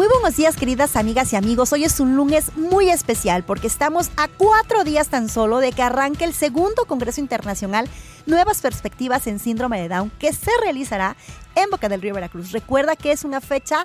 Muy 0.00 0.08
buenos 0.08 0.34
días 0.34 0.56
queridas 0.56 0.96
amigas 0.96 1.30
y 1.34 1.36
amigos, 1.36 1.74
hoy 1.74 1.84
es 1.84 2.00
un 2.00 2.16
lunes 2.16 2.56
muy 2.56 2.88
especial 2.88 3.44
porque 3.44 3.66
estamos 3.66 4.10
a 4.16 4.28
cuatro 4.28 4.82
días 4.82 5.08
tan 5.08 5.28
solo 5.28 5.58
de 5.58 5.72
que 5.72 5.82
arranque 5.82 6.24
el 6.24 6.32
segundo 6.32 6.86
Congreso 6.86 7.20
Internacional 7.20 7.86
Nuevas 8.24 8.62
Perspectivas 8.62 9.26
en 9.26 9.38
Síndrome 9.38 9.78
de 9.78 9.90
Down 9.90 10.10
que 10.18 10.32
se 10.32 10.52
realizará 10.62 11.18
en 11.54 11.68
Boca 11.68 11.90
del 11.90 12.00
Río 12.00 12.14
Veracruz. 12.14 12.50
Recuerda 12.52 12.96
que 12.96 13.12
es 13.12 13.24
una 13.24 13.42
fecha, 13.42 13.84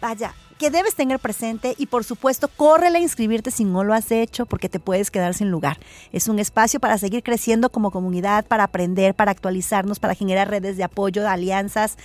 vaya, 0.00 0.34
que 0.62 0.70
debes 0.70 0.94
tener 0.94 1.18
presente 1.18 1.74
y 1.76 1.86
por 1.86 2.04
supuesto 2.04 2.46
córrele 2.46 2.98
a 2.98 3.00
inscribirte 3.00 3.50
si 3.50 3.64
no 3.64 3.82
lo 3.82 3.94
has 3.94 4.12
hecho 4.12 4.46
porque 4.46 4.68
te 4.68 4.78
puedes 4.78 5.10
quedar 5.10 5.34
sin 5.34 5.50
lugar. 5.50 5.76
Es 6.12 6.28
un 6.28 6.38
espacio 6.38 6.78
para 6.78 6.98
seguir 6.98 7.24
creciendo 7.24 7.68
como 7.70 7.90
comunidad, 7.90 8.44
para 8.44 8.62
aprender, 8.62 9.16
para 9.16 9.32
actualizarnos, 9.32 9.98
para 9.98 10.14
generar 10.14 10.48
redes 10.48 10.76
de 10.76 10.84
apoyo, 10.84 11.22
de 11.22 11.26
alianzas, 11.26 11.96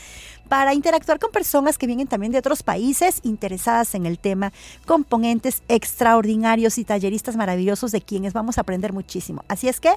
para 0.49 0.73
interactuar 0.73 1.19
con 1.19 1.29
personas 1.29 1.77
que 1.77 1.85
vienen 1.85 2.07
también 2.07 2.31
de 2.31 2.39
otros 2.39 2.63
países 2.63 3.19
interesadas 3.21 3.93
en 3.93 4.07
el 4.07 4.17
tema, 4.17 4.51
componentes 4.87 5.61
extraordinarios 5.67 6.79
y 6.79 6.83
talleristas 6.83 7.35
maravillosos 7.35 7.91
de 7.91 8.01
quienes 8.01 8.33
vamos 8.33 8.57
a 8.57 8.61
aprender 8.61 8.91
muchísimo. 8.91 9.43
Así 9.47 9.69
es 9.69 9.79
que, 9.79 9.93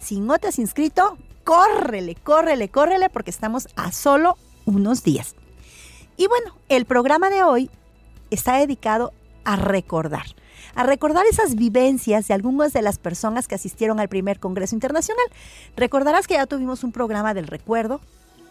si 0.00 0.18
no 0.18 0.38
te 0.38 0.48
has 0.48 0.58
inscrito, 0.58 1.18
córrele, 1.44 2.14
córrele, 2.14 2.70
córrele 2.70 3.10
porque 3.10 3.30
estamos 3.30 3.68
a 3.76 3.92
solo 3.92 4.38
unos 4.64 5.02
días. 5.02 5.34
Y 6.16 6.26
bueno, 6.26 6.56
el 6.68 6.84
programa 6.84 7.30
de 7.30 7.44
hoy 7.44 7.70
está 8.30 8.58
dedicado 8.58 9.12
a 9.44 9.56
recordar, 9.56 10.26
a 10.74 10.82
recordar 10.82 11.24
esas 11.26 11.54
vivencias 11.54 12.28
de 12.28 12.34
algunas 12.34 12.72
de 12.72 12.82
las 12.82 12.98
personas 12.98 13.48
que 13.48 13.54
asistieron 13.54 13.98
al 13.98 14.08
primer 14.08 14.40
Congreso 14.40 14.74
Internacional. 14.74 15.24
Recordarás 15.76 16.26
que 16.26 16.34
ya 16.34 16.46
tuvimos 16.46 16.84
un 16.84 16.92
programa 16.92 17.32
del 17.34 17.46
recuerdo. 17.46 18.00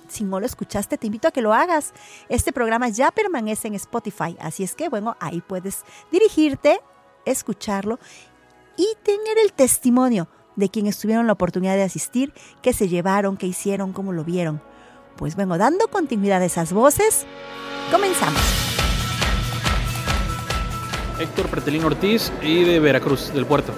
Si 0.08 0.24
no 0.24 0.40
lo 0.40 0.46
escuchaste, 0.46 0.98
te 0.98 1.08
invito 1.08 1.28
a 1.28 1.32
que 1.32 1.42
lo 1.42 1.54
hagas. 1.54 1.94
Este 2.30 2.54
programa 2.54 2.90
ya 2.90 3.12
permanece 3.12 3.68
en 3.68 3.76
Spotify, 3.76 4.36
así 4.40 4.64
es 4.64 4.74
que, 4.74 4.90
bueno, 4.90 5.18
ahí 5.20 5.42
puedes 5.42 5.84
dirigirte, 6.12 6.80
escucharlo 7.26 8.00
y 8.78 8.88
tener 9.04 9.38
el 9.44 9.54
testimonio 9.54 10.30
de 10.56 10.70
quienes 10.70 10.98
tuvieron 10.98 11.28
la 11.28 11.34
oportunidad 11.34 11.76
de 11.76 11.84
asistir, 11.84 12.34
qué 12.62 12.74
se 12.74 12.88
llevaron, 12.90 13.38
qué 13.38 13.48
hicieron, 13.48 13.94
cómo 13.94 14.14
lo 14.14 14.24
vieron. 14.24 14.62
Pues 15.16 15.36
bueno, 15.36 15.58
dando 15.58 15.88
continuidad 15.90 16.42
a 16.42 16.46
esas 16.46 16.74
voces, 16.74 17.26
comenzamos. 17.92 18.67
Héctor 21.20 21.48
Pretelín 21.48 21.84
Ortiz 21.84 22.32
y 22.42 22.64
de 22.64 22.80
Veracruz, 22.80 23.34
del 23.34 23.46
puerto. 23.46 23.74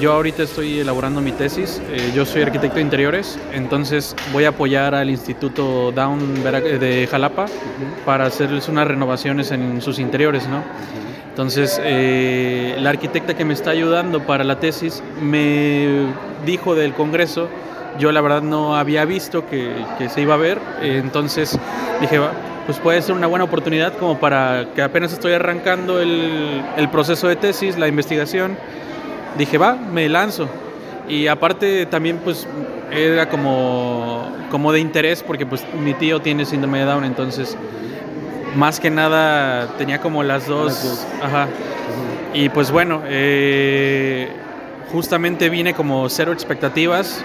Yo 0.00 0.12
ahorita 0.12 0.44
estoy 0.44 0.78
elaborando 0.78 1.20
mi 1.20 1.32
tesis, 1.32 1.82
eh, 1.90 2.12
yo 2.14 2.24
soy 2.24 2.42
arquitecto 2.42 2.76
de 2.76 2.82
interiores, 2.82 3.38
entonces 3.52 4.14
voy 4.32 4.44
a 4.44 4.50
apoyar 4.50 4.94
al 4.94 5.10
Instituto 5.10 5.90
Down 5.90 6.42
de 6.44 7.08
Jalapa 7.10 7.46
para 8.06 8.26
hacerles 8.26 8.68
unas 8.68 8.86
renovaciones 8.86 9.50
en 9.50 9.82
sus 9.82 9.98
interiores, 9.98 10.46
¿no? 10.48 10.62
Entonces, 11.30 11.80
eh, 11.84 12.76
la 12.80 12.90
arquitecta 12.90 13.34
que 13.34 13.44
me 13.44 13.54
está 13.54 13.70
ayudando 13.70 14.24
para 14.24 14.44
la 14.44 14.60
tesis 14.60 15.02
me 15.20 16.06
dijo 16.46 16.74
del 16.74 16.94
Congreso, 16.94 17.48
yo 17.98 18.12
la 18.12 18.20
verdad 18.20 18.42
no 18.42 18.76
había 18.76 19.04
visto 19.04 19.48
que, 19.48 19.84
que 19.98 20.08
se 20.08 20.20
iba 20.20 20.34
a 20.34 20.38
ver, 20.38 20.58
eh, 20.80 21.00
entonces 21.02 21.58
dije, 22.00 22.20
pues 22.68 22.80
puede 22.80 23.00
ser 23.00 23.14
una 23.14 23.26
buena 23.26 23.46
oportunidad 23.46 23.94
como 23.94 24.20
para 24.20 24.66
que 24.74 24.82
apenas 24.82 25.10
estoy 25.14 25.32
arrancando 25.32 26.02
el, 26.02 26.62
el 26.76 26.90
proceso 26.90 27.26
de 27.26 27.34
tesis, 27.34 27.78
la 27.78 27.88
investigación, 27.88 28.58
dije, 29.38 29.56
va, 29.56 29.74
me 29.74 30.06
lanzo. 30.10 30.50
Y 31.08 31.28
aparte 31.28 31.86
también 31.86 32.18
pues 32.18 32.46
era 32.92 33.30
como, 33.30 34.30
como 34.50 34.70
de 34.70 34.80
interés 34.80 35.22
porque 35.22 35.46
pues 35.46 35.64
mi 35.82 35.94
tío 35.94 36.20
tiene 36.20 36.44
síndrome 36.44 36.80
de 36.80 36.84
Down, 36.84 37.04
entonces 37.04 37.56
más 38.54 38.80
que 38.80 38.90
nada 38.90 39.68
tenía 39.78 40.02
como 40.02 40.22
las 40.22 40.46
dos. 40.46 41.06
Ajá. 41.22 41.48
Y 42.34 42.50
pues 42.50 42.70
bueno, 42.70 43.00
eh, 43.06 44.28
justamente 44.92 45.48
vine 45.48 45.72
como 45.72 46.06
cero 46.10 46.34
expectativas, 46.34 47.24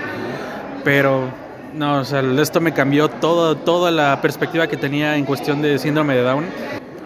pero 0.86 1.43
no, 1.76 2.00
o 2.00 2.06
sea, 2.06 2.22
esto 2.40 2.62
me 2.62 2.74
cambió 2.74 3.10
todo, 3.10 3.56
toda 3.56 3.92
la 3.92 4.22
perspectiva 4.22 4.68
que 4.68 4.78
tenía 4.78 5.16
en 5.16 5.26
cuestión 5.26 5.62
de 5.62 5.78
síndrome 5.80 6.16
de 6.16 6.22
Down. 6.22 6.46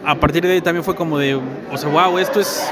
A 0.05 0.15
partir 0.15 0.45
de 0.45 0.53
ahí 0.53 0.61
también 0.61 0.83
fue 0.83 0.95
como 0.95 1.17
de, 1.17 1.35
o 1.35 1.77
sea, 1.77 1.89
wow, 1.89 2.17
esto 2.17 2.39
es, 2.39 2.69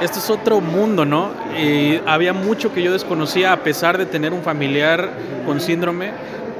esto 0.00 0.18
es 0.18 0.30
otro 0.30 0.60
mundo, 0.60 1.04
¿no? 1.04 1.30
Y 1.58 2.00
había 2.06 2.32
mucho 2.32 2.72
que 2.72 2.82
yo 2.82 2.92
desconocía 2.92 3.52
a 3.52 3.58
pesar 3.58 3.98
de 3.98 4.06
tener 4.06 4.32
un 4.32 4.42
familiar 4.42 5.10
con 5.46 5.60
síndrome, 5.60 6.10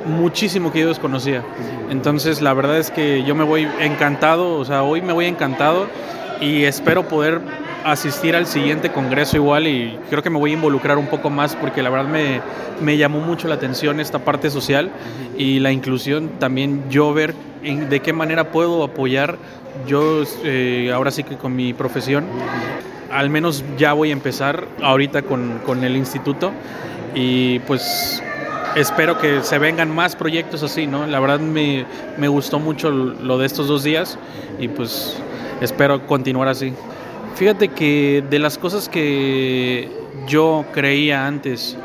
muchísimo 0.07 0.73
que 0.73 0.81
yo 0.81 0.89
desconocía. 0.89 1.43
Entonces, 1.91 2.43
la 2.43 2.53
verdad 2.55 2.79
es 2.79 2.91
que 2.91 3.23
yo 3.25 3.35
me 3.35 3.45
voy 3.45 3.69
encantado, 3.81 4.59
o 4.59 4.65
sea, 4.65 4.83
hoy 4.83 5.03
me 5.03 5.13
voy 5.13 5.27
encantado 5.27 5.87
y 6.41 6.65
espero 6.65 7.07
poder 7.09 7.41
asistir 7.85 8.37
al 8.37 8.47
siguiente 8.47 8.91
congreso 8.91 9.37
igual 9.37 9.67
y 9.67 9.99
creo 10.09 10.23
que 10.23 10.31
me 10.31 10.39
voy 10.39 10.51
a 10.51 10.55
involucrar 10.55 10.99
un 10.99 11.07
poco 11.07 11.31
más 11.31 11.57
porque 11.57 11.83
la 11.83 11.91
verdad 11.91 12.09
me, 12.09 12.41
me 12.81 12.97
llamó 12.97 13.21
mucho 13.21 13.49
la 13.49 13.55
atención 13.55 14.01
esta 14.01 14.21
parte 14.21 14.51
social 14.51 14.91
y 15.37 15.59
la 15.61 15.73
inclusión, 15.73 16.31
también 16.39 16.85
yo 16.91 17.13
ver 17.13 17.35
en, 17.63 17.89
de 17.89 18.01
qué 18.01 18.13
manera 18.13 18.51
puedo 18.51 18.85
apoyar 18.85 19.39
yo 19.87 20.23
eh, 20.45 20.91
ahora 20.95 21.11
sí 21.11 21.25
que 21.25 21.37
con 21.37 21.57
mi 21.57 21.73
profesión, 21.73 22.25
al 23.11 23.31
menos 23.31 23.65
ya 23.79 23.93
voy 23.93 24.11
a 24.11 24.13
empezar 24.13 24.67
ahorita 24.83 25.23
con, 25.23 25.61
con 25.65 25.85
el 25.85 25.97
instituto 25.97 26.53
y 27.15 27.59
pues 27.61 28.23
espero 28.77 29.19
que 29.19 29.43
se 29.43 29.59
vengan 29.59 29.95
más 29.95 30.17
proyectos 30.17 30.63
así, 30.63 30.87
¿no? 30.87 31.07
La 31.07 31.21
verdad 31.21 31.41
me, 31.41 31.85
me 32.17 32.29
gustó 32.29 32.59
mucho 32.59 32.91
lo 32.91 33.39
de 33.39 33.47
estos 33.47 33.69
dos 33.69 33.83
días 33.83 34.19
y 34.59 34.69
pues 34.69 35.17
espero 35.61 36.07
continuar 36.07 36.49
así. 36.49 36.73
Fíjate 37.43 37.71
que 37.71 38.23
de 38.31 38.39
las 38.39 38.57
cosas 38.57 38.89
que 38.89 39.89
yo 40.29 40.65
creía 40.73 41.27
antes, 41.27 41.77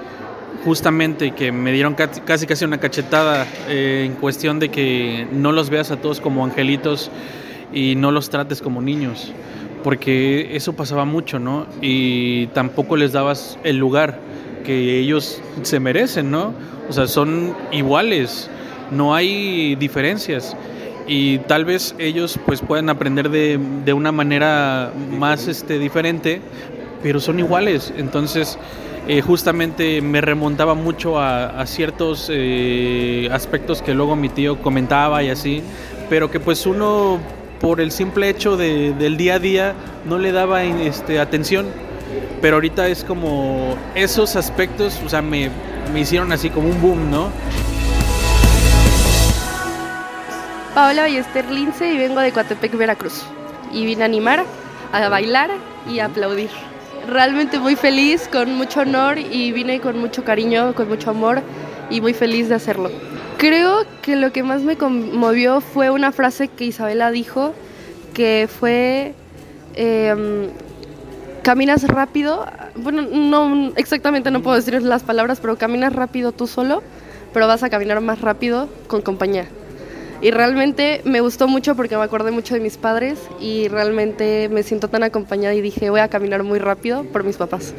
justamente 0.64 1.32
que 1.32 1.52
me 1.52 1.72
dieron 1.72 1.96
casi 1.96 2.46
casi 2.46 2.64
una 2.64 2.80
cachetada 2.80 3.48
eh, 3.68 4.04
en 4.06 4.14
cuestión 4.14 4.60
de 4.60 4.70
que 4.70 5.26
no 5.32 5.52
los 5.52 5.72
veas 5.72 5.90
a 5.90 5.98
todos 5.98 6.22
como 6.22 6.46
angelitos 6.46 7.10
y 7.74 7.96
no 7.96 8.12
los 8.12 8.30
trates 8.30 8.62
como 8.62 8.84
niños, 8.84 9.34
porque 9.84 10.56
eso 10.56 10.74
pasaba 10.74 11.06
mucho, 11.06 11.40
¿no? 11.40 11.66
Y 11.82 12.46
tampoco 12.54 12.96
les 12.96 13.14
dabas 13.14 13.58
el 13.64 13.78
lugar 13.78 14.20
que 14.64 15.00
ellos 15.00 15.42
se 15.64 15.80
merecen, 15.80 16.30
¿no? 16.30 16.54
O 16.88 16.94
sea, 16.94 17.08
son 17.08 17.56
iguales, 17.72 18.48
no 18.92 19.16
hay 19.16 19.74
diferencias 19.74 20.56
y 21.08 21.40
tal 21.40 21.66
vez 21.66 21.96
ellos 21.98 22.40
pues 22.46 22.62
puedan 22.62 22.90
aprender 22.90 23.30
de, 23.30 23.60
de 23.86 23.94
una 23.94 24.12
manera 24.12 24.92
más 25.18 25.48
este, 25.48 25.80
diferente, 25.80 26.42
pero 27.02 27.20
son 27.20 27.40
iguales. 27.40 27.94
Entonces, 27.98 28.60
eh, 29.08 29.22
justamente 29.22 30.02
me 30.02 30.20
remontaba 30.20 30.74
mucho 30.74 31.18
a, 31.18 31.62
a 31.62 31.66
ciertos 31.66 32.30
eh, 32.30 33.30
aspectos 33.32 33.82
que 33.82 33.94
luego 33.94 34.18
mi 34.18 34.28
tío 34.28 34.62
comentaba 34.62 35.24
y 35.24 35.30
así, 35.30 35.64
pero 36.10 36.30
que 36.30 36.42
pues 36.42 36.66
uno 36.66 37.20
por 37.62 37.80
el 37.80 37.92
simple 37.92 38.30
hecho 38.30 38.58
de, 38.58 38.94
del 38.94 39.18
día 39.18 39.36
a 39.36 39.40
día 39.40 39.74
no 40.06 40.18
le 40.18 40.32
daba 40.32 40.64
este, 40.64 41.20
atención. 41.20 41.68
Pero 42.42 42.58
ahorita 42.58 42.88
es 42.88 43.04
como 43.04 43.76
esos 43.96 44.36
aspectos, 44.36 45.00
o 45.06 45.10
sea, 45.10 45.22
me, 45.22 45.50
me 45.92 46.02
hicieron 46.02 46.32
así 46.32 46.50
como 46.50 46.70
un 46.70 46.80
boom, 46.82 47.10
¿no? 47.10 47.30
Paola 50.78 51.02
Ballester 51.02 51.50
Lince 51.50 51.92
y 51.92 51.98
vengo 51.98 52.20
de 52.20 52.32
Coatepec, 52.32 52.78
Veracruz. 52.78 53.24
Y 53.74 53.84
vine 53.84 54.04
a 54.04 54.06
animar, 54.06 54.44
a 54.94 55.10
bailar 55.10 55.50
y 55.90 55.98
a 55.98 56.06
aplaudir. 56.06 56.52
Realmente 57.08 57.58
muy 57.58 57.76
feliz, 57.76 58.30
con 58.32 58.54
mucho 58.54 58.82
honor 58.82 59.18
y 59.18 59.52
vine 59.54 59.82
con 59.82 59.98
mucho 59.98 60.24
cariño, 60.24 60.76
con 60.76 60.88
mucho 60.88 61.10
amor 61.10 61.42
y 61.90 62.00
muy 62.00 62.14
feliz 62.14 62.48
de 62.48 62.54
hacerlo. 62.54 62.92
Creo 63.40 63.88
que 64.04 64.16
lo 64.16 64.32
que 64.32 64.44
más 64.44 64.62
me 64.62 64.78
conmovió 64.78 65.62
fue 65.62 65.90
una 65.90 66.12
frase 66.12 66.48
que 66.48 66.66
Isabela 66.66 67.10
dijo, 67.10 67.56
que 68.14 68.48
fue, 68.48 69.16
em, 69.74 70.50
caminas 71.42 71.88
rápido, 71.88 72.46
bueno, 72.76 73.02
no 73.02 73.72
exactamente 73.78 74.30
no 74.30 74.44
puedo 74.44 74.56
decir 74.56 74.80
las 74.84 75.02
palabras, 75.02 75.40
pero 75.42 75.58
caminas 75.58 75.94
rápido 75.94 76.34
tú 76.34 76.46
solo, 76.46 76.84
pero 77.34 77.48
vas 77.48 77.64
a 77.64 77.72
caminar 77.72 78.00
más 78.00 78.22
rápido 78.22 78.70
con 78.88 79.02
compañía. 79.02 79.48
Y 80.22 80.32
realmente 80.32 81.02
me 81.04 81.22
gustó 81.22 81.48
mucho 81.48 81.76
porque 81.76 81.96
me 81.96 82.04
acordé 82.04 82.32
mucho 82.32 82.56
de 82.56 82.60
mis 82.60 82.78
padres 82.78 83.20
y 83.40 83.68
realmente 83.68 84.50
me 84.50 84.64
siento 84.64 84.88
tan 84.88 85.04
acompañada 85.04 85.54
y 85.54 85.62
dije 85.62 85.92
voy 85.92 86.00
a 86.00 86.08
caminar 86.08 86.44
muy 86.44 86.58
rápido 86.58 87.04
por 87.04 87.24
mis 87.24 87.38
papás 87.38 87.74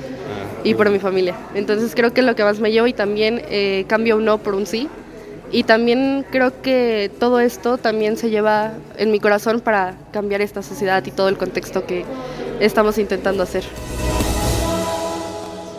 y 0.62 0.75
por 0.75 0.88
mi 0.90 1.00
familia. 1.00 1.35
Entonces 1.55 1.94
creo 1.96 2.12
que 2.12 2.23
lo 2.23 2.37
que 2.37 2.44
más 2.44 2.61
me 2.61 2.70
llevo 2.70 2.87
y 2.87 2.93
también 2.93 3.43
eh, 3.49 3.85
cambio 3.88 4.17
un 4.17 4.25
no 4.25 4.38
por 4.38 4.55
un 4.55 4.67
sí. 4.67 4.88
Y 5.50 5.64
también 5.64 6.26
creo 6.31 6.61
que 6.61 7.11
todo 7.19 7.40
esto 7.40 7.79
también 7.79 8.19
se 8.19 8.29
lleva 8.29 8.73
en 8.99 9.11
mi 9.11 9.19
corazón 9.19 9.61
para 9.61 9.94
cambiar 10.12 10.43
esta 10.43 10.62
sociedad 10.62 11.05
y 11.06 11.11
todo 11.11 11.29
el 11.29 11.38
contexto 11.38 11.87
que 11.87 12.05
estamos 12.61 12.99
intentando 12.99 13.43
hacer. 13.43 13.64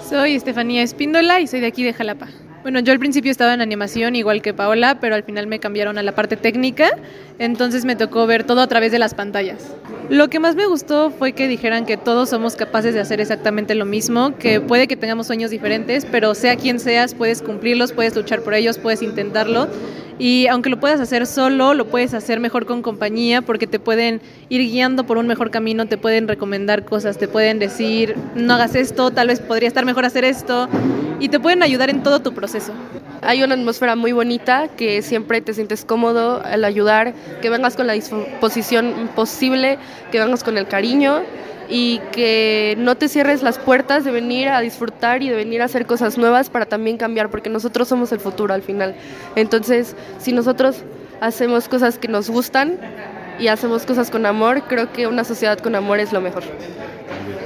Soy 0.10 0.36
Estefanía 0.36 0.82
Espíndola 0.82 1.40
y 1.40 1.46
soy 1.46 1.60
de 1.60 1.68
aquí 1.68 1.84
de 1.84 1.94
Jalapa. 1.94 2.28
Bueno, 2.62 2.82
yo 2.82 2.92
al 2.92 3.00
principio 3.00 3.32
estaba 3.32 3.54
en 3.54 3.62
animación 3.62 4.18
igual 4.18 4.42
que 4.42 4.54
Paola, 4.54 5.00
pero 5.00 5.16
al 5.16 5.24
final 5.24 5.48
me 5.48 5.60
cambiaron 5.60 5.98
a 5.98 6.04
la 6.04 6.12
parte 6.12 6.36
técnica, 6.36 6.90
entonces 7.38 7.86
me 7.86 7.96
tocó 7.96 8.28
ver 8.28 8.44
todo 8.44 8.60
a 8.60 8.68
través 8.68 8.92
de 8.92 9.00
las 9.00 9.14
pantallas. 9.14 9.74
Lo 10.10 10.30
que 10.30 10.40
más 10.40 10.56
me 10.56 10.66
gustó 10.66 11.10
fue 11.10 11.32
que 11.32 11.48
dijeran 11.48 11.86
que 11.86 11.96
todos 11.96 12.30
somos 12.30 12.58
capaces 12.58 12.94
de 12.94 13.00
hacer 13.00 13.22
exactamente 13.22 13.76
lo 13.76 13.86
mismo, 13.86 14.36
que 14.38 14.60
puede 14.60 14.88
que 14.90 14.98
tengamos 14.98 15.28
sueños 15.28 15.52
diferentes, 15.52 16.06
pero 16.06 16.36
sea 16.36 16.58
quien 16.58 16.80
seas, 16.80 17.14
puedes 17.14 17.42
cumplirlos, 17.42 17.94
puedes 17.94 18.14
luchar 18.14 18.42
por 18.42 18.54
ellos, 18.54 18.78
puedes 18.78 19.02
intentarlo. 19.02 19.70
Y 20.20 20.48
aunque 20.48 20.70
lo 20.70 20.82
puedas 20.82 21.00
hacer 21.00 21.26
solo, 21.26 21.74
lo 21.74 21.88
puedes 21.88 22.14
hacer 22.14 22.42
mejor 22.42 22.66
con 22.66 22.82
compañía 22.82 23.42
porque 23.42 23.68
te 23.68 23.80
pueden 23.80 24.20
ir 24.50 24.62
guiando 24.70 25.06
por 25.06 25.18
un 25.18 25.28
mejor 25.28 25.50
camino, 25.50 25.86
te 25.86 25.98
pueden 25.98 26.28
recomendar 26.28 26.84
cosas, 26.84 27.18
te 27.18 27.30
pueden 27.30 27.58
decir, 27.58 28.16
no 28.36 28.54
hagas 28.56 28.76
esto, 28.76 29.12
tal 29.12 29.30
vez 29.30 29.40
podría 29.40 29.70
estar 29.70 29.86
mejor 29.86 30.04
hacer 30.04 30.26
esto, 30.26 30.68
y 31.22 31.30
te 31.30 31.40
pueden 31.40 31.64
ayudar 31.64 31.90
en 31.90 32.04
todo 32.04 32.20
tu 32.20 32.34
proceso. 32.34 32.74
Hay 33.22 33.44
una 33.44 33.56
atmósfera 33.56 33.96
muy 33.96 34.12
bonita 34.12 34.68
que 34.68 35.02
siempre 35.02 35.40
te 35.40 35.54
sientes 35.54 35.86
cómodo 35.86 36.42
al 36.44 36.66
ayudar, 36.66 37.14
que 37.42 37.50
vengas 37.50 37.78
con 37.78 37.88
la 37.88 37.94
disposición 37.94 39.10
posible, 39.16 39.78
que 40.12 40.20
vengas 40.20 40.44
con 40.44 40.58
el 40.58 40.68
cariño 40.68 41.22
y 41.70 42.00
que 42.12 42.76
no 42.80 42.96
te 42.96 43.08
cierres 43.08 43.44
las 43.44 43.60
puertas 43.60 44.04
de 44.04 44.12
venir 44.12 44.50
a 44.50 44.60
disfrutar 44.60 45.22
y 45.22 45.30
de 45.30 45.36
venir 45.36 45.62
a 45.62 45.66
hacer 45.66 45.86
cosas 45.86 46.18
nuevas 46.18 46.50
para 46.50 46.66
también 46.66 46.98
cambiar, 46.98 47.30
porque 47.30 47.50
nosotros 47.50 47.88
somos 47.88 48.12
el 48.12 48.20
futuro 48.20 48.54
al 48.54 48.64
final. 48.64 48.96
Entonces, 49.36 49.96
si 50.18 50.34
nosotros 50.34 50.84
hacemos 51.22 51.70
cosas 51.70 52.00
que 52.00 52.08
nos 52.08 52.30
gustan 52.30 52.78
y 53.40 53.48
hacemos 53.48 53.86
cosas 53.86 54.10
con 54.10 54.26
amor, 54.26 54.64
creo 54.68 54.92
que 54.92 55.06
una 55.06 55.24
sociedad 55.24 55.60
con 55.60 55.76
amor 55.76 56.00
es 56.00 56.12
lo 56.12 56.22
mejor. 56.22 56.44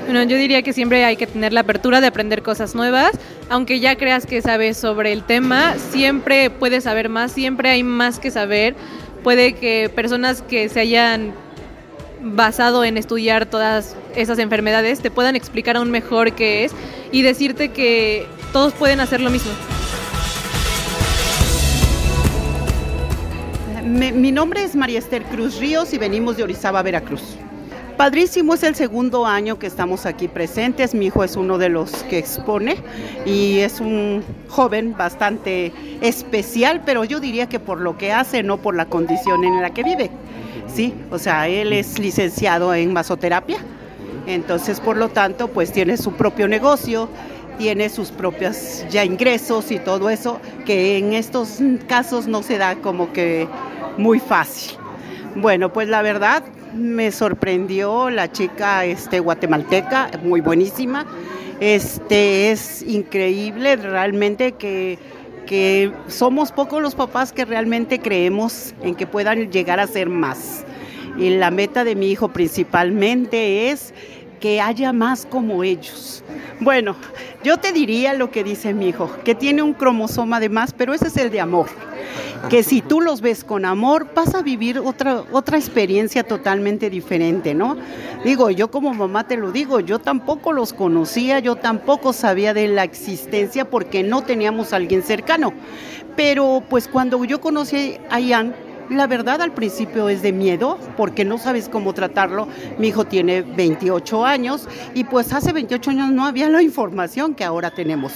Bueno, 0.05 0.23
yo 0.23 0.37
diría 0.37 0.61
que 0.63 0.73
siempre 0.73 1.03
hay 1.05 1.15
que 1.15 1.27
tener 1.27 1.53
la 1.53 1.61
apertura 1.61 2.01
de 2.01 2.07
aprender 2.07 2.43
cosas 2.43 2.75
nuevas, 2.75 3.11
aunque 3.49 3.79
ya 3.79 3.95
creas 3.95 4.25
que 4.25 4.41
sabes 4.41 4.77
sobre 4.77 5.11
el 5.11 5.23
tema, 5.23 5.75
siempre 5.91 6.49
puedes 6.49 6.85
saber 6.85 7.09
más, 7.09 7.31
siempre 7.31 7.69
hay 7.69 7.83
más 7.83 8.19
que 8.19 8.31
saber. 8.31 8.75
Puede 9.23 9.53
que 9.53 9.89
personas 9.93 10.41
que 10.41 10.67
se 10.67 10.81
hayan 10.81 11.33
basado 12.23 12.83
en 12.83 12.97
estudiar 12.97 13.45
todas 13.45 13.95
esas 14.15 14.39
enfermedades 14.39 15.01
te 15.01 15.11
puedan 15.11 15.35
explicar 15.35 15.77
aún 15.77 15.91
mejor 15.91 16.33
qué 16.33 16.65
es 16.65 16.71
y 17.11 17.21
decirte 17.21 17.69
que 17.69 18.25
todos 18.51 18.73
pueden 18.73 18.99
hacer 18.99 19.21
lo 19.21 19.29
mismo. 19.29 19.51
mi 23.83 24.31
nombre 24.31 24.63
es 24.63 24.75
María 24.75 24.97
Esther 24.97 25.23
Cruz 25.23 25.59
Ríos 25.59 25.93
y 25.93 25.97
venimos 25.99 26.37
de 26.37 26.43
Orizaba, 26.43 26.81
Veracruz. 26.81 27.37
Padrísimo, 27.97 28.55
es 28.55 28.63
el 28.63 28.73
segundo 28.73 29.27
año 29.27 29.59
que 29.59 29.67
estamos 29.67 30.07
aquí 30.07 30.27
presentes. 30.27 30.95
Mi 30.95 31.07
hijo 31.07 31.23
es 31.23 31.35
uno 31.35 31.59
de 31.59 31.69
los 31.69 31.91
que 32.03 32.17
expone 32.17 32.77
y 33.23 33.59
es 33.59 33.79
un 33.79 34.23
joven 34.49 34.95
bastante 34.97 35.71
especial, 36.01 36.81
pero 36.85 37.03
yo 37.03 37.19
diría 37.19 37.47
que 37.47 37.59
por 37.59 37.79
lo 37.79 37.95
que 37.97 38.11
hace, 38.11 38.41
no 38.41 38.57
por 38.57 38.75
la 38.75 38.85
condición 38.85 39.43
en 39.43 39.61
la 39.61 39.75
que 39.75 39.83
vive. 39.83 40.09
Sí, 40.67 40.93
o 41.11 41.19
sea, 41.19 41.47
él 41.47 41.73
es 41.73 41.99
licenciado 41.99 42.73
en 42.73 42.93
masoterapia, 42.93 43.57
entonces 44.27 44.79
por 44.79 44.97
lo 44.97 45.09
tanto, 45.09 45.47
pues 45.47 45.71
tiene 45.71 45.97
su 45.97 46.13
propio 46.13 46.47
negocio, 46.47 47.09
tiene 47.57 47.89
sus 47.89 48.09
propios 48.11 48.85
ya 48.89 49.05
ingresos 49.05 49.71
y 49.71 49.79
todo 49.79 50.09
eso, 50.09 50.39
que 50.65 50.97
en 50.97 51.13
estos 51.13 51.59
casos 51.87 52.27
no 52.27 52.41
se 52.41 52.57
da 52.57 52.75
como 52.75 53.13
que 53.13 53.47
muy 53.97 54.19
fácil. 54.19 54.77
Bueno, 55.35 55.71
pues 55.73 55.87
la 55.87 56.01
verdad, 56.01 56.43
me 56.73 57.11
sorprendió 57.11 58.09
la 58.09 58.31
chica 58.31 58.85
este, 58.85 59.19
guatemalteca, 59.19 60.11
muy 60.23 60.41
buenísima. 60.41 61.05
Este, 61.59 62.51
es 62.51 62.81
increíble 62.83 63.75
realmente 63.75 64.53
que, 64.53 64.97
que 65.45 65.91
somos 66.07 66.51
pocos 66.51 66.81
los 66.81 66.95
papás 66.95 67.31
que 67.33 67.45
realmente 67.45 67.99
creemos 67.99 68.73
en 68.81 68.95
que 68.95 69.07
puedan 69.07 69.51
llegar 69.51 69.79
a 69.79 69.87
ser 69.87 70.09
más. 70.09 70.65
Y 71.17 71.29
la 71.31 71.51
meta 71.51 71.83
de 71.83 71.95
mi 71.95 72.09
hijo 72.09 72.29
principalmente 72.29 73.69
es 73.69 73.93
que 74.43 74.59
haya 74.59 74.91
más 74.91 75.25
como 75.25 75.63
ellos. 75.63 76.21
Bueno, 76.59 76.97
yo 77.45 77.59
te 77.59 77.71
diría 77.71 78.13
lo 78.13 78.29
que 78.29 78.43
dice 78.43 78.73
mi 78.73 78.89
hijo, 78.89 79.09
que 79.23 79.35
tiene 79.35 79.61
un 79.61 79.73
cromosoma 79.73 80.41
de 80.41 80.49
más, 80.49 80.73
pero 80.73 80.93
ese 80.93 81.07
es 81.07 81.15
el 81.15 81.31
de 81.31 81.39
amor 81.39 81.69
que 82.49 82.61
si 82.61 82.81
tú 82.81 82.99
los 82.99 83.21
ves 83.21 83.45
con 83.45 83.63
amor, 83.63 84.07
vas 84.13 84.35
a 84.35 84.41
vivir 84.41 84.79
otra, 84.79 85.23
otra 85.31 85.57
experiencia 85.57 86.23
totalmente 86.23 86.89
diferente, 86.89 87.53
¿no? 87.53 87.77
Digo, 88.25 88.49
yo 88.49 88.69
como 88.69 88.93
mamá 88.93 89.25
te 89.25 89.37
lo 89.37 89.51
digo, 89.51 89.79
yo 89.79 89.99
tampoco 89.99 90.51
los 90.51 90.73
conocía, 90.73 91.39
yo 91.39 91.55
tampoco 91.55 92.11
sabía 92.11 92.53
de 92.53 92.67
la 92.67 92.83
existencia 92.83 93.69
porque 93.69 94.03
no 94.03 94.23
teníamos 94.23 94.73
a 94.73 94.75
alguien 94.75 95.03
cercano. 95.03 95.53
Pero 96.15 96.61
pues 96.69 96.87
cuando 96.89 97.23
yo 97.23 97.39
conocí 97.39 97.97
a 98.09 98.19
Ian, 98.19 98.53
la 98.89 99.07
verdad 99.07 99.41
al 99.41 99.53
principio 99.53 100.09
es 100.09 100.21
de 100.21 100.31
miedo 100.31 100.77
porque 100.97 101.25
no 101.25 101.37
sabes 101.37 101.69
cómo 101.69 101.93
tratarlo. 101.93 102.47
Mi 102.77 102.89
hijo 102.89 103.05
tiene 103.05 103.41
28 103.41 104.25
años 104.25 104.67
y 104.93 105.03
pues 105.05 105.33
hace 105.33 105.53
28 105.53 105.91
años 105.91 106.11
no 106.11 106.25
había 106.25 106.49
la 106.49 106.61
información 106.61 107.35
que 107.35 107.43
ahora 107.43 107.71
tenemos. 107.71 108.13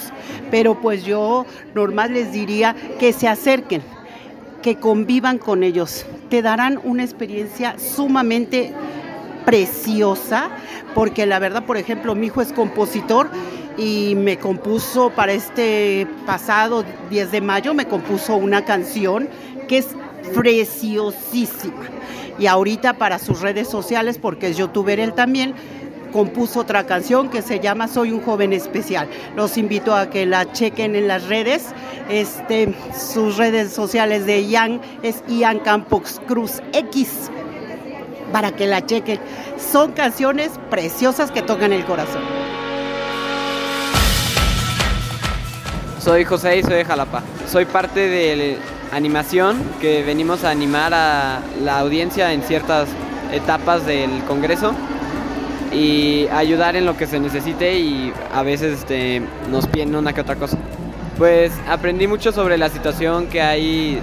Pero 0.51 0.79
pues 0.79 1.03
yo 1.03 1.45
normal 1.73 2.13
les 2.13 2.31
diría 2.31 2.75
que 2.99 3.13
se 3.13 3.27
acerquen, 3.27 3.81
que 4.61 4.75
convivan 4.75 5.37
con 5.37 5.63
ellos. 5.63 6.05
Te 6.29 6.41
darán 6.41 6.79
una 6.83 7.03
experiencia 7.03 7.75
sumamente 7.79 8.73
preciosa, 9.45 10.49
porque 10.93 11.25
la 11.25 11.39
verdad, 11.39 11.65
por 11.65 11.77
ejemplo, 11.77 12.15
mi 12.15 12.27
hijo 12.27 12.41
es 12.41 12.51
compositor 12.51 13.29
y 13.77 14.15
me 14.15 14.37
compuso 14.37 15.09
para 15.11 15.31
este 15.31 16.05
pasado 16.25 16.83
10 17.09 17.31
de 17.31 17.39
mayo, 17.41 17.73
me 17.73 17.85
compuso 17.85 18.35
una 18.35 18.65
canción 18.65 19.29
que 19.69 19.77
es 19.77 19.95
preciosísima. 20.33 21.85
Y 22.39 22.47
ahorita 22.47 22.93
para 22.93 23.19
sus 23.19 23.41
redes 23.41 23.67
sociales, 23.67 24.19
porque 24.19 24.49
es 24.49 24.57
youtuber 24.57 24.99
él 24.99 25.13
también, 25.13 25.55
compuso 26.11 26.61
otra 26.61 26.85
canción 26.85 27.29
que 27.29 27.41
se 27.41 27.59
llama 27.59 27.87
Soy 27.87 28.11
un 28.11 28.21
joven 28.21 28.53
especial. 28.53 29.07
Los 29.35 29.57
invito 29.57 29.95
a 29.95 30.09
que 30.09 30.25
la 30.25 30.51
chequen 30.51 30.95
en 30.95 31.07
las 31.07 31.27
redes. 31.27 31.67
Este, 32.09 32.73
sus 32.97 33.37
redes 33.37 33.71
sociales 33.73 34.25
de 34.25 34.45
Ian 34.45 34.81
es 35.03 35.23
Ian 35.27 35.59
Campos 35.59 36.21
Cruz 36.27 36.61
X 36.73 37.29
para 38.31 38.51
que 38.51 38.67
la 38.67 38.85
chequen. 38.85 39.19
Son 39.57 39.91
canciones 39.91 40.51
preciosas 40.69 41.31
que 41.31 41.41
tocan 41.41 41.73
el 41.73 41.85
corazón. 41.85 42.21
Soy 45.99 46.23
José 46.23 46.59
y 46.59 46.63
soy 46.63 46.75
de 46.75 46.85
Jalapa. 46.85 47.21
Soy 47.47 47.65
parte 47.65 48.07
de 48.07 48.57
animación 48.91 49.61
que 49.81 50.03
venimos 50.03 50.43
a 50.43 50.49
animar 50.49 50.93
a 50.93 51.41
la 51.63 51.79
audiencia 51.79 52.33
en 52.33 52.41
ciertas 52.41 52.87
etapas 53.31 53.85
del 53.85 54.23
Congreso 54.27 54.73
y 55.73 56.27
ayudar 56.27 56.75
en 56.75 56.85
lo 56.85 56.95
que 56.95 57.07
se 57.07 57.19
necesite 57.19 57.77
y 57.77 58.13
a 58.33 58.43
veces 58.43 58.79
este, 58.79 59.21
nos 59.51 59.67
piden 59.67 59.95
una 59.95 60.13
que 60.13 60.21
otra 60.21 60.35
cosa. 60.35 60.57
Pues 61.17 61.51
aprendí 61.67 62.07
mucho 62.07 62.31
sobre 62.31 62.57
la 62.57 62.69
situación 62.69 63.27
que 63.27 63.41
hay 63.41 63.99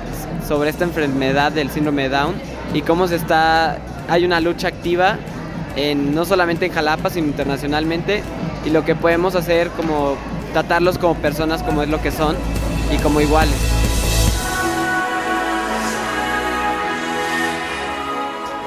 sobre 0.46 0.70
esta 0.70 0.84
enfermedad 0.84 1.52
del 1.52 1.70
síndrome 1.70 2.08
Down 2.08 2.34
y 2.74 2.82
cómo 2.82 3.08
se 3.08 3.16
está, 3.16 3.78
hay 4.08 4.24
una 4.24 4.40
lucha 4.40 4.68
activa 4.68 5.16
en, 5.76 6.14
no 6.14 6.24
solamente 6.24 6.66
en 6.66 6.72
Jalapa, 6.72 7.10
sino 7.10 7.28
internacionalmente 7.28 8.22
y 8.64 8.70
lo 8.70 8.84
que 8.84 8.94
podemos 8.94 9.34
hacer 9.34 9.68
como 9.70 10.16
tratarlos 10.52 10.98
como 10.98 11.14
personas 11.14 11.62
como 11.62 11.82
es 11.82 11.88
lo 11.88 12.00
que 12.02 12.10
son 12.10 12.36
y 12.92 12.98
como 12.98 13.20
iguales. 13.20 13.73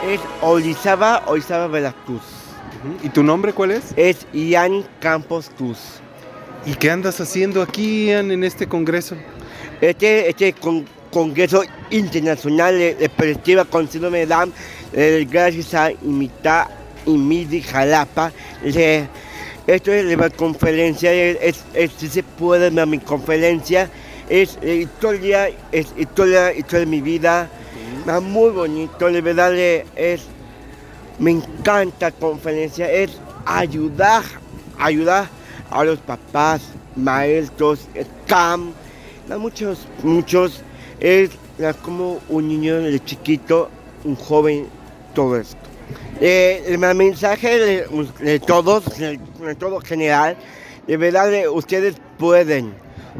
Es 0.07 0.21
Orizaba, 0.41 1.21
Orizaba 1.27 1.67
Veracruz. 1.67 2.21
¿Y 3.03 3.09
tu 3.09 3.23
nombre 3.23 3.51
cuál 3.51 3.71
es? 3.71 3.93
Es 3.97 4.25
Ian 4.31 4.85
Campos 5.01 5.51
Cruz. 5.57 5.77
¿Y 6.65 6.75
qué 6.75 6.89
andas 6.89 7.19
haciendo 7.19 7.61
aquí, 7.61 8.05
Ian, 8.05 8.31
en 8.31 8.45
este 8.45 8.67
congreso? 8.67 9.17
Este, 9.81 10.29
este 10.29 10.55
Congreso 11.11 11.61
Internacional 11.89 12.77
de, 12.77 13.11
Perspectiva 13.17 13.65
con 13.65 13.89
Síndrome 13.89 14.19
de 14.19 14.27
Down, 14.27 14.53
eh, 14.93 15.27
gracias 15.29 15.73
a 15.73 15.91
Imita, 15.91 16.69
Imidi 17.05 17.61
Jalapa. 17.61 18.31
esto 18.63 19.91
es 19.91 20.17
la 20.17 20.29
conferencia, 20.29 21.11
es, 21.11 21.65
si 21.97 22.07
se 22.07 22.23
puede, 22.23 22.71
mi 22.85 22.99
conferencia 22.99 23.89
es 24.29 24.57
historia, 24.63 25.49
es 25.73 25.87
historia, 25.97 26.53
historia 26.53 26.79
de 26.79 26.85
mi 26.85 27.01
vida, 27.01 27.49
muy 28.21 28.51
bonito, 28.51 29.11
de 29.11 29.21
verdad 29.21 29.53
es, 29.55 30.23
me 31.19 31.31
encanta 31.31 32.11
conferencia, 32.11 32.91
es 32.91 33.17
ayudar, 33.45 34.23
ayudar 34.77 35.27
a 35.69 35.83
los 35.83 35.99
papás, 35.99 36.61
maestros, 36.95 37.87
CAM, 38.27 38.73
muchos, 39.37 39.87
muchos, 40.03 40.61
es 40.99 41.31
como 41.83 42.19
un 42.29 42.47
niño 42.47 42.77
de 42.77 43.03
chiquito, 43.03 43.69
un 44.03 44.15
joven, 44.15 44.67
todo 45.13 45.37
esto. 45.37 45.57
Eh, 46.19 46.63
el 46.67 46.77
mensaje 46.79 47.59
de, 47.59 48.39
todos, 48.39 48.97
de, 48.97 49.19
todo 49.57 49.79
general, 49.81 50.37
de 50.87 50.97
verdad 50.97 51.31
ustedes 51.51 51.95
pueden, 52.17 52.73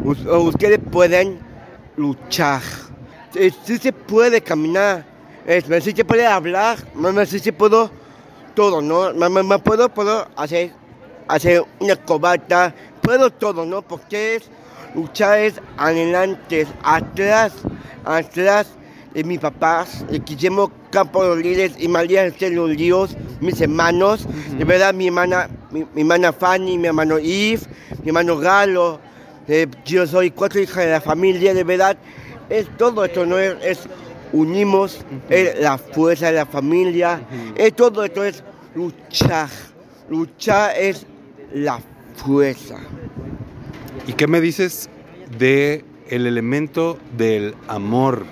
ustedes 0.04 0.80
pueden 0.92 1.40
luchar. 1.96 2.62
Sí, 3.66 3.78
se 3.78 3.94
puede 3.94 4.42
caminar, 4.42 5.06
sí 5.82 5.92
se 5.92 6.04
puede 6.04 6.26
hablar, 6.26 6.78
sí 7.28 7.40
se 7.40 7.54
puedo 7.54 7.92
todo, 8.56 8.82
¿no? 8.82 9.14
Me, 9.14 9.60
puedo, 9.60 9.90
puedo 9.90 10.28
hacer, 10.36 10.72
hacer 11.28 11.64
una 11.80 11.96
cobata, 11.96 12.74
puedo 13.02 13.30
todo, 13.30 13.64
¿no? 13.64 13.84
Porque 13.84 14.38
es, 14.38 14.50
luchar 14.96 15.38
es 15.38 15.62
adelante, 15.78 16.66
atrás, 16.82 17.54
atrás 18.04 18.68
de 19.14 19.24
mis 19.24 19.40
papás, 19.40 20.04
de 20.10 20.18
Guillermo 20.18 20.72
Campo 20.90 21.36
Líderes 21.36 21.74
y 21.78 21.88
María 21.88 22.26
los 22.26 22.70
Líos, 22.72 23.16
mis 23.40 23.62
hermanos, 23.62 24.28
de 24.58 24.64
verdad 24.64 24.96
mi 24.96 25.08
hermana, 25.08 25.48
mi, 25.70 25.86
hermana 25.96 26.34
Fanny, 26.34 26.80
mi 26.80 26.88
hermano 26.88 27.20
Yves, 27.20 27.70
mi 28.02 28.08
hermano 28.08 28.38
Galo, 28.38 29.00
eh, 29.48 29.68
yo 29.86 30.08
soy 30.08 30.32
cuatro 30.32 30.60
hijas 30.60 30.86
de 30.86 30.92
la 30.92 31.02
familia, 31.02 31.54
de 31.54 31.64
verdad, 31.64 31.98
es 32.50 32.68
todo 32.78 33.06
esto, 33.06 33.26
¿no? 33.26 33.38
es 33.38 33.88
unimos 34.32 35.00
la 35.60 35.78
fuerza 35.78 36.28
de 36.28 36.34
la 36.34 36.46
familia. 36.46 37.22
todo 37.76 38.04
esto 38.04 38.24
es 38.24 38.44
luchar. 38.76 39.50
Luchar 40.10 40.78
es 40.78 41.06
la 41.54 41.80
fuerza. 42.16 42.78
¿Y 44.08 44.14
qué 44.14 44.28
me 44.28 44.40
dices 44.40 44.90
de 45.38 45.84
el 46.10 46.26
elemento 46.28 46.98
del 47.18 47.56
amor? 47.68 48.26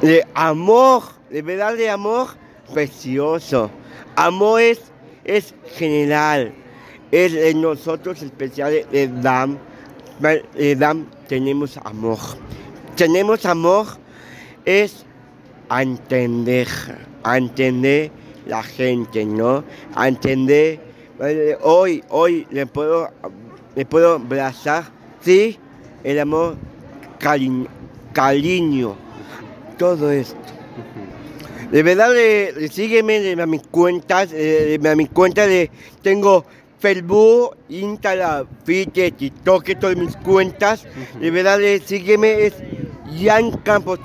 De 0.00 0.26
amor, 0.34 1.02
de 1.30 1.42
verdad 1.42 1.76
de 1.76 1.90
amor 1.90 2.28
precioso. 2.72 3.70
Amor 4.16 4.60
es, 4.60 4.80
es 5.24 5.54
general. 5.76 6.54
Es 7.10 7.34
en 7.34 7.60
nosotros 7.60 8.22
especial 8.22 8.72
de 8.90 9.08
Dam. 9.08 9.58
De 10.54 10.76
Dam 10.76 11.06
tenemos 11.28 11.76
amor. 11.76 12.18
Tenemos 12.96 13.46
amor 13.46 13.86
es 14.64 15.04
entender, 15.70 16.68
entender 17.24 18.10
la 18.46 18.62
gente, 18.62 19.24
¿no? 19.24 19.64
entender, 19.96 20.80
hoy, 21.62 22.04
hoy 22.08 22.46
le 22.50 22.66
puedo, 22.66 23.10
le 23.74 23.86
puedo 23.86 24.16
abrazar, 24.16 24.84
sí, 25.20 25.58
el 26.04 26.18
amor, 26.18 26.56
cariño, 28.12 28.96
todo 29.78 30.10
esto. 30.10 30.36
De 31.70 31.82
verdad, 31.82 32.12
le, 32.12 32.68
sígueme 32.68 33.40
a 33.40 33.46
mis 33.46 33.62
cuentas, 33.62 34.30
a 34.32 34.94
mis 34.94 35.08
cuentas 35.08 35.48
de, 35.48 35.70
tengo 36.02 36.44
Facebook, 36.78 37.56
Instagram, 37.70 38.46
Twitter, 38.64 39.12
TikTok, 39.12 39.78
todas 39.78 39.96
mis 39.96 40.16
cuentas. 40.16 40.84
De 41.18 41.30
verdad, 41.30 41.58
sígueme, 41.86 42.46
es 42.46 42.54
Jan 43.20 43.50
Campos, 43.58 43.98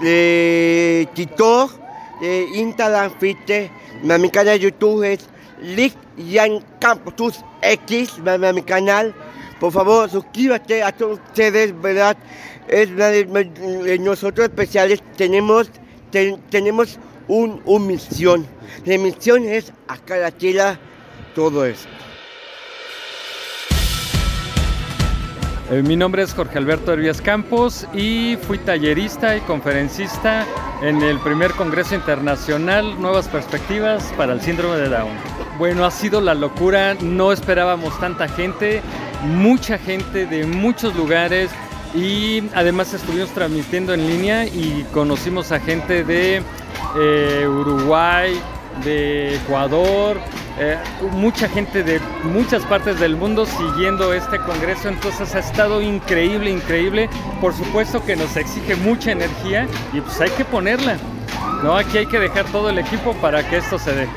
de 0.00 1.08
TikTok, 1.14 1.72
de 2.20 2.48
Instagram, 2.54 3.18
Twitter, 3.18 3.70
mi 4.02 4.30
canal 4.30 4.58
de 4.58 4.60
YouTube 4.60 5.02
es 5.04 5.28
Lick 5.60 5.94
Jan 6.30 6.60
Campos 6.80 7.44
X, 7.62 8.14
mi 8.54 8.62
canal. 8.62 9.14
Por 9.60 9.72
favor, 9.72 10.10
suscríbete 10.10 10.82
a 10.82 10.92
todos 10.92 11.18
ustedes, 11.28 11.78
¿verdad? 11.80 12.16
Es 12.68 12.90
nosotros 14.00 14.48
especiales 14.48 15.02
tenemos, 15.16 15.70
tenemos 16.50 16.98
un, 17.28 17.60
un 17.64 17.86
misión. 17.86 18.46
La 18.84 18.98
misión 18.98 19.44
es 19.44 19.72
acá 19.88 20.16
la 20.16 20.30
tierra 20.30 20.78
todo 21.34 21.66
esto. 21.66 21.95
Eh, 25.68 25.82
mi 25.82 25.96
nombre 25.96 26.22
es 26.22 26.32
Jorge 26.32 26.58
Alberto 26.58 26.92
Herbias 26.92 27.20
Campos 27.20 27.88
y 27.92 28.36
fui 28.46 28.56
tallerista 28.58 29.36
y 29.36 29.40
conferencista 29.40 30.46
en 30.80 31.02
el 31.02 31.18
primer 31.18 31.50
Congreso 31.52 31.96
Internacional 31.96 33.00
Nuevas 33.02 33.26
Perspectivas 33.26 34.04
para 34.16 34.34
el 34.34 34.40
Síndrome 34.40 34.76
de 34.76 34.88
Down. 34.88 35.10
Bueno, 35.58 35.84
ha 35.84 35.90
sido 35.90 36.20
la 36.20 36.34
locura, 36.34 36.94
no 36.94 37.32
esperábamos 37.32 37.98
tanta 37.98 38.28
gente, 38.28 38.80
mucha 39.24 39.76
gente 39.76 40.26
de 40.26 40.46
muchos 40.46 40.94
lugares 40.94 41.50
y 41.96 42.44
además 42.54 42.94
estuvimos 42.94 43.30
transmitiendo 43.30 43.92
en 43.92 44.06
línea 44.06 44.46
y 44.46 44.86
conocimos 44.92 45.50
a 45.50 45.58
gente 45.58 46.04
de 46.04 46.42
eh, 46.96 47.48
Uruguay, 47.48 48.40
de 48.84 49.36
Ecuador, 49.36 50.18
eh, 50.58 50.78
mucha 51.12 51.48
gente 51.48 51.82
de 51.82 52.00
muchas 52.24 52.62
partes 52.64 52.98
del 52.98 53.16
mundo 53.16 53.46
siguiendo 53.46 54.12
este 54.12 54.38
congreso, 54.38 54.88
entonces 54.88 55.34
ha 55.34 55.40
estado 55.40 55.82
increíble, 55.82 56.50
increíble. 56.50 57.08
Por 57.40 57.54
supuesto 57.54 58.04
que 58.04 58.16
nos 58.16 58.36
exige 58.36 58.76
mucha 58.76 59.12
energía 59.12 59.66
y 59.92 60.00
pues 60.00 60.20
hay 60.20 60.30
que 60.30 60.44
ponerla. 60.44 60.96
¿no? 61.62 61.76
Aquí 61.76 61.98
hay 61.98 62.06
que 62.06 62.18
dejar 62.18 62.44
todo 62.46 62.70
el 62.70 62.78
equipo 62.78 63.14
para 63.14 63.48
que 63.48 63.58
esto 63.58 63.78
se 63.78 63.92
dé. 63.92 64.08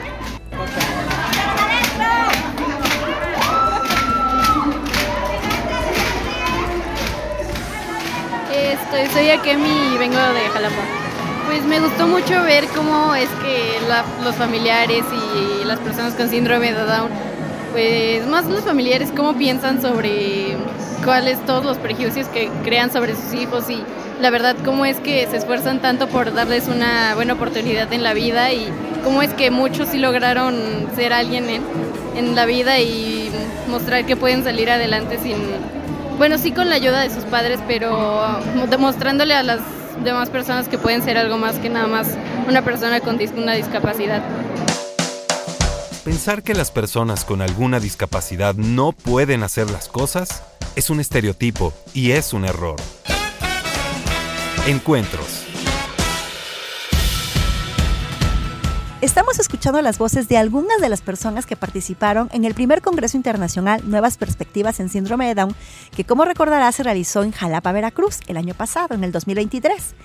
Estoy, 8.91 9.05
soy 9.13 9.29
Akemi 9.29 9.93
y 9.93 9.97
vengo 9.99 10.17
de 10.17 10.49
Jalapa. 10.51 10.98
Pues 11.49 11.65
me 11.65 11.79
gustó 11.79 12.05
mucho 12.05 12.43
ver 12.43 12.65
cómo 12.75 13.15
es 13.15 13.27
que 13.41 13.79
los 14.23 14.35
familiares 14.35 15.03
y 15.11 15.65
las 15.65 15.79
personas 15.79 16.13
con 16.13 16.29
síndrome 16.29 16.71
de 16.73 16.79
Down, 16.79 17.09
pues 17.71 18.27
más 18.27 18.45
los 18.45 18.63
familiares, 18.63 19.11
cómo 19.17 19.33
piensan 19.33 19.81
sobre 19.81 20.55
cuáles 21.03 21.43
todos 21.47 21.65
los 21.65 21.79
prejuicios 21.79 22.27
que 22.27 22.51
crean 22.63 22.91
sobre 22.91 23.15
sus 23.15 23.33
hijos 23.33 23.67
y 23.67 23.81
la 24.21 24.29
verdad 24.29 24.57
cómo 24.63 24.85
es 24.85 24.97
que 24.97 25.25
se 25.25 25.37
esfuerzan 25.37 25.79
tanto 25.79 26.07
por 26.07 26.31
darles 26.35 26.67
una 26.67 27.15
buena 27.15 27.33
oportunidad 27.33 27.91
en 27.93 28.03
la 28.03 28.13
vida 28.13 28.53
y 28.53 28.69
cómo 29.03 29.23
es 29.23 29.33
que 29.33 29.49
muchos 29.49 29.89
sí 29.89 29.97
lograron 29.97 30.55
ser 30.95 31.13
alguien 31.13 31.49
en, 31.49 31.63
en 32.15 32.35
la 32.35 32.45
vida 32.45 32.79
y 32.79 33.31
mostrar 33.67 34.05
que 34.05 34.15
pueden 34.15 34.43
salir 34.43 34.69
adelante 34.69 35.17
sin, 35.17 35.37
bueno, 36.19 36.37
sí 36.37 36.51
con 36.51 36.69
la 36.69 36.75
ayuda 36.75 37.01
de 37.01 37.09
sus 37.09 37.23
padres, 37.23 37.59
pero 37.67 38.39
demostrándole 38.69 39.33
a 39.33 39.41
las 39.41 39.61
demás 40.03 40.29
personas 40.29 40.67
que 40.67 40.77
pueden 40.77 41.03
ser 41.03 41.17
algo 41.17 41.37
más 41.37 41.57
que 41.57 41.69
nada 41.69 41.87
más 41.87 42.07
una 42.47 42.63
persona 42.63 42.99
con 43.01 43.19
una 43.37 43.53
discapacidad. 43.53 44.23
Pensar 46.03 46.41
que 46.43 46.53
las 46.53 46.71
personas 46.71 47.25
con 47.25 47.41
alguna 47.41 47.79
discapacidad 47.79 48.55
no 48.55 48.93
pueden 48.93 49.43
hacer 49.43 49.69
las 49.69 49.87
cosas 49.87 50.43
es 50.75 50.89
un 50.89 50.99
estereotipo 50.99 51.73
y 51.93 52.11
es 52.11 52.33
un 52.33 52.45
error. 52.45 52.77
Encuentros. 54.65 55.48
Estamos 59.01 59.39
escuchando 59.39 59.81
las 59.81 59.97
voces 59.97 60.27
de 60.27 60.35
algunas 60.35 60.81
de 60.81 60.89
las 60.89 60.99
personas 60.99 61.45
que 61.45 61.55
participaron 61.55 62.27
en 62.33 62.43
el 62.43 62.53
primer 62.53 62.81
Congreso 62.81 63.15
Internacional 63.15 63.81
Nuevas 63.89 64.17
Perspectivas 64.17 64.81
en 64.81 64.89
Síndrome 64.89 65.25
de 65.25 65.35
Down, 65.35 65.55
que 65.95 66.03
como 66.03 66.25
recordará 66.25 66.69
se 66.73 66.83
realizó 66.83 67.23
en 67.23 67.31
Jalapa, 67.31 67.71
Veracruz, 67.71 68.19
el 68.27 68.35
año 68.35 68.55
pasado, 68.55 68.95
en 68.95 69.05
el 69.05 69.13
2023. 69.13 69.95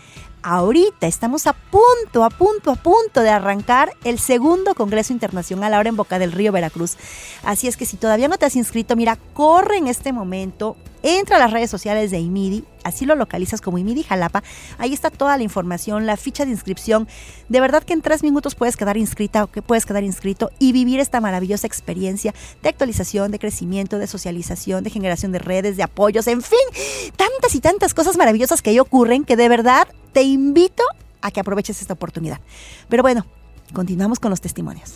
Ahorita 0.44 1.08
estamos 1.08 1.48
a 1.48 1.54
punto, 1.54 2.22
a 2.22 2.30
punto, 2.30 2.70
a 2.70 2.76
punto 2.76 3.22
de 3.22 3.30
arrancar 3.30 3.90
el 4.04 4.20
segundo 4.20 4.76
Congreso 4.76 5.12
Internacional 5.12 5.74
ahora 5.74 5.88
en 5.88 5.96
Boca 5.96 6.20
del 6.20 6.30
Río, 6.30 6.52
Veracruz. 6.52 6.96
Así 7.42 7.66
es 7.66 7.76
que 7.76 7.86
si 7.86 7.96
todavía 7.96 8.28
no 8.28 8.38
te 8.38 8.46
has 8.46 8.54
inscrito, 8.54 8.94
mira, 8.94 9.18
corre 9.32 9.76
en 9.76 9.88
este 9.88 10.12
momento 10.12 10.76
Entra 11.06 11.36
a 11.36 11.38
las 11.38 11.52
redes 11.52 11.68
sociales 11.68 12.10
de 12.10 12.18
IMIDI, 12.18 12.64
así 12.82 13.04
lo 13.04 13.14
localizas 13.14 13.60
como 13.60 13.76
IMIDI 13.76 14.04
Jalapa. 14.04 14.42
Ahí 14.78 14.94
está 14.94 15.10
toda 15.10 15.36
la 15.36 15.42
información, 15.42 16.06
la 16.06 16.16
ficha 16.16 16.46
de 16.46 16.50
inscripción. 16.50 17.06
De 17.50 17.60
verdad 17.60 17.82
que 17.82 17.92
en 17.92 18.00
tres 18.00 18.22
minutos 18.22 18.54
puedes 18.54 18.78
quedar 18.78 18.96
inscrita 18.96 19.44
o 19.44 19.48
que 19.48 19.60
puedes 19.60 19.84
quedar 19.84 20.02
inscrito 20.02 20.50
y 20.58 20.72
vivir 20.72 21.00
esta 21.00 21.20
maravillosa 21.20 21.66
experiencia 21.66 22.32
de 22.62 22.70
actualización, 22.70 23.32
de 23.32 23.38
crecimiento, 23.38 23.98
de 23.98 24.06
socialización, 24.06 24.82
de 24.82 24.88
generación 24.88 25.30
de 25.30 25.40
redes, 25.40 25.76
de 25.76 25.82
apoyos, 25.82 26.26
en 26.26 26.40
fin, 26.40 27.12
tantas 27.16 27.54
y 27.54 27.60
tantas 27.60 27.92
cosas 27.92 28.16
maravillosas 28.16 28.62
que 28.62 28.70
ahí 28.70 28.78
ocurren 28.78 29.26
que 29.26 29.36
de 29.36 29.50
verdad 29.50 29.86
te 30.14 30.22
invito 30.22 30.84
a 31.20 31.30
que 31.30 31.40
aproveches 31.40 31.82
esta 31.82 31.92
oportunidad. 31.92 32.40
Pero 32.88 33.02
bueno, 33.02 33.26
continuamos 33.74 34.20
con 34.20 34.30
los 34.30 34.40
testimonios. 34.40 34.94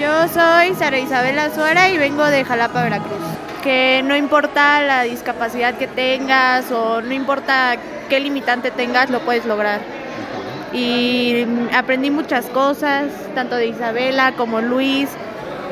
Yo 0.00 0.28
soy 0.28 0.74
Sara 0.76 0.98
Isabel 0.98 1.38
Azuara 1.38 1.90
y 1.90 1.98
vengo 1.98 2.24
de 2.24 2.42
Jalapa, 2.42 2.82
Veracruz. 2.84 3.20
Que 3.62 4.00
no 4.02 4.16
importa 4.16 4.80
la 4.80 5.02
discapacidad 5.02 5.74
que 5.74 5.86
tengas 5.86 6.72
o 6.72 7.02
no 7.02 7.12
importa 7.12 7.76
qué 8.08 8.18
limitante 8.18 8.70
tengas, 8.70 9.10
lo 9.10 9.20
puedes 9.20 9.44
lograr. 9.44 9.82
Y 10.72 11.44
aprendí 11.74 12.10
muchas 12.10 12.46
cosas, 12.46 13.08
tanto 13.34 13.56
de 13.56 13.66
Isabela 13.66 14.32
como 14.32 14.62
Luis, 14.62 15.10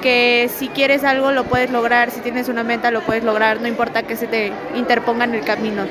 que 0.03 0.51
si 0.55 0.69
quieres 0.69 1.05
algo 1.05 1.33
lo 1.33 1.45
puedes 1.45 1.71
lograr, 1.71 2.11
si 2.11 2.21
tienes 2.21 2.51
una 2.51 2.65
meta 2.65 2.91
lo 2.91 3.01
puedes 3.01 3.25
lograr, 3.25 3.63
no 3.63 3.67
importa 3.67 4.03
que 4.03 4.15
se 4.15 4.27
te 4.27 4.53
interponga 4.77 5.25
en 5.25 5.37
el 5.37 5.45
camino. 5.45 5.85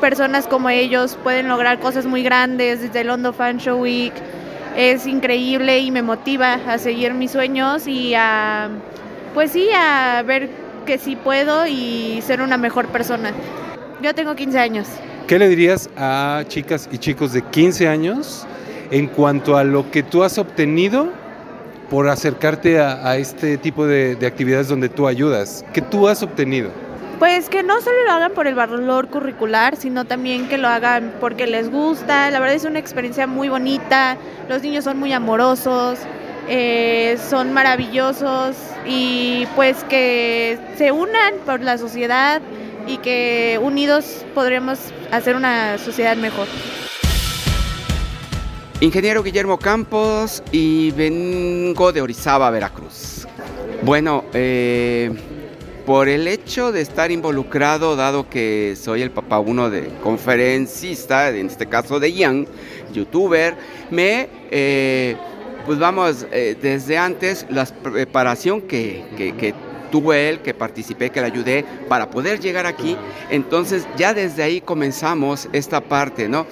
Personas 0.00 0.46
como 0.46 0.68
ellos 0.68 1.18
pueden 1.24 1.48
lograr 1.48 1.80
cosas 1.80 2.06
muy 2.06 2.22
grandes, 2.22 2.82
desde 2.82 3.00
el 3.00 3.08
London 3.08 3.34
Fan 3.34 3.58
Show 3.58 3.82
Week, 3.82 4.14
es 4.78 5.08
increíble 5.08 5.80
y 5.80 5.90
me 5.90 6.02
motiva 6.02 6.54
a 6.54 6.78
seguir 6.78 7.12
mis 7.12 7.32
sueños 7.32 7.88
y 7.88 8.14
a, 8.14 8.70
pues 9.34 9.50
sí, 9.50 9.68
a 9.76 10.22
ver 10.24 10.50
que 10.86 10.98
sí 10.98 11.16
puedo 11.16 11.66
y 11.66 12.22
ser 12.22 12.40
una 12.40 12.56
mejor 12.56 12.86
persona. 12.86 13.32
Yo 14.00 14.14
tengo 14.14 14.36
15 14.36 14.56
años. 14.60 14.86
¿Qué 15.26 15.36
le 15.36 15.48
dirías 15.48 15.90
a 15.96 16.44
chicas 16.46 16.88
y 16.92 16.98
chicos 16.98 17.32
de 17.32 17.42
15 17.42 17.88
años 17.88 18.46
en 18.92 19.08
cuanto 19.08 19.56
a 19.56 19.64
lo 19.64 19.90
que 19.90 20.04
tú 20.04 20.22
has 20.22 20.38
obtenido 20.38 21.08
por 21.90 22.08
acercarte 22.08 22.78
a, 22.78 23.16
este 23.16 23.58
tipo 23.58 23.84
de, 23.84 24.14
de 24.14 24.26
actividades 24.28 24.68
donde 24.68 24.88
tú 24.88 25.08
ayudas? 25.08 25.64
¿Qué 25.72 25.82
tú 25.82 26.06
has 26.06 26.22
obtenido? 26.22 26.70
Pues 27.18 27.48
que 27.48 27.64
no 27.64 27.80
solo 27.80 28.04
lo 28.04 28.12
hagan 28.12 28.32
por 28.32 28.46
el 28.46 28.54
valor 28.54 29.08
curricular, 29.08 29.74
sino 29.76 30.04
también 30.04 30.48
que 30.48 30.56
lo 30.56 30.68
hagan 30.68 31.14
porque 31.20 31.48
les 31.48 31.68
gusta. 31.68 32.30
La 32.30 32.38
verdad 32.38 32.54
es 32.54 32.64
una 32.64 32.78
experiencia 32.78 33.26
muy 33.26 33.48
bonita, 33.48 34.16
los 34.48 34.62
niños 34.62 34.84
son 34.84 34.98
muy 34.98 35.12
amorosos, 35.12 35.98
eh, 36.48 37.18
son 37.28 37.52
maravillosos 37.52 38.56
y 38.86 39.46
pues 39.56 39.82
que 39.84 40.58
se 40.76 40.92
unan 40.92 41.34
por 41.44 41.60
la 41.60 41.76
sociedad 41.76 42.40
y 42.86 42.98
que 42.98 43.58
unidos 43.60 44.24
podremos 44.32 44.78
hacer 45.10 45.34
una 45.34 45.76
sociedad 45.78 46.16
mejor. 46.16 46.46
Ingeniero 48.80 49.24
Guillermo 49.24 49.58
Campos 49.58 50.40
y 50.52 50.92
vengo 50.92 51.90
de 51.90 52.00
Orizaba, 52.00 52.48
Veracruz. 52.50 53.26
Bueno, 53.82 54.24
eh, 54.32 55.12
por 55.88 56.06
el 56.10 56.28
hecho 56.28 56.70
de 56.70 56.82
estar 56.82 57.10
involucrado, 57.10 57.96
dado 57.96 58.28
que 58.28 58.76
soy 58.78 59.00
el 59.00 59.10
papá 59.10 59.38
uno 59.38 59.70
de 59.70 59.88
conferencista, 60.02 61.30
en 61.30 61.46
este 61.46 61.64
caso 61.64 61.98
de 61.98 62.12
Ian, 62.12 62.46
youtuber, 62.92 63.56
me, 63.90 64.28
eh, 64.50 65.16
pues 65.64 65.78
vamos, 65.78 66.26
eh, 66.30 66.58
desde 66.60 66.98
antes 66.98 67.46
la 67.48 67.64
preparación 67.64 68.60
que, 68.60 69.02
que, 69.16 69.54
tuve 69.90 70.28
él, 70.28 70.40
que 70.40 70.52
participé, 70.52 71.08
que 71.08 71.22
le 71.22 71.26
ayudé 71.28 71.64
para 71.88 72.10
poder 72.10 72.38
llegar 72.38 72.66
aquí, 72.66 72.94
entonces 73.30 73.86
ya 73.96 74.12
desde 74.12 74.42
ahí 74.42 74.60
comenzamos 74.60 75.48
esta 75.54 75.80
parte, 75.80 76.28
¿no? 76.28 76.46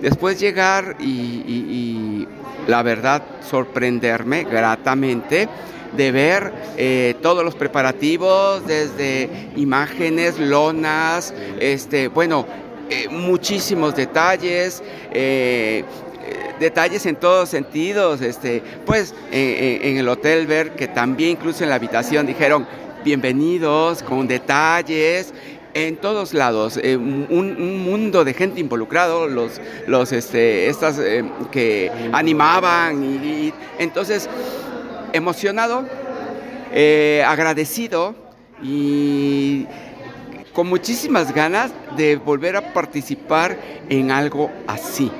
Después 0.00 0.38
llegar 0.38 0.94
y, 1.00 1.08
y 1.08 2.28
la 2.68 2.84
verdad 2.84 3.20
sorprenderme 3.40 4.44
gratamente 4.44 5.48
de 5.96 6.12
ver 6.12 6.52
eh, 6.76 7.14
todos 7.22 7.44
los 7.44 7.54
preparativos, 7.54 8.66
desde 8.66 9.28
imágenes, 9.56 10.38
lonas, 10.38 11.34
este, 11.60 12.08
bueno, 12.08 12.46
eh, 12.90 13.08
muchísimos 13.08 13.94
detalles. 13.94 14.82
Eh, 15.12 15.84
detalles 16.58 17.04
en 17.06 17.16
todos 17.16 17.50
sentidos, 17.50 18.22
este, 18.22 18.62
pues 18.86 19.14
en 19.30 19.98
el 19.98 20.08
hotel 20.08 20.46
ver 20.46 20.70
que 20.70 20.88
también 20.88 21.32
incluso 21.32 21.62
en 21.62 21.68
la 21.68 21.76
habitación 21.76 22.26
dijeron 22.26 22.66
bienvenidos 23.04 24.02
con 24.02 24.26
detalles, 24.26 25.34
en 25.74 25.96
todos 25.98 26.32
lados, 26.32 26.80
un, 26.82 27.84
mundo 27.84 28.24
de 28.24 28.32
gente 28.32 28.60
involucrado, 28.60 29.28
los, 29.28 29.60
los 29.86 30.10
este, 30.12 30.68
estas 30.68 30.98
que 31.52 31.92
animaban 32.12 33.04
y, 33.04 33.52
entonces 33.78 34.28
emocionado, 35.16 35.86
eh, 36.72 37.24
agradecido 37.26 38.14
y 38.62 39.66
con 40.52 40.68
muchísimas 40.68 41.34
ganas 41.34 41.72
de 41.96 42.16
volver 42.16 42.56
a 42.56 42.72
participar 42.72 43.58
en 43.88 44.10
algo 44.10 44.50
así 44.66 45.10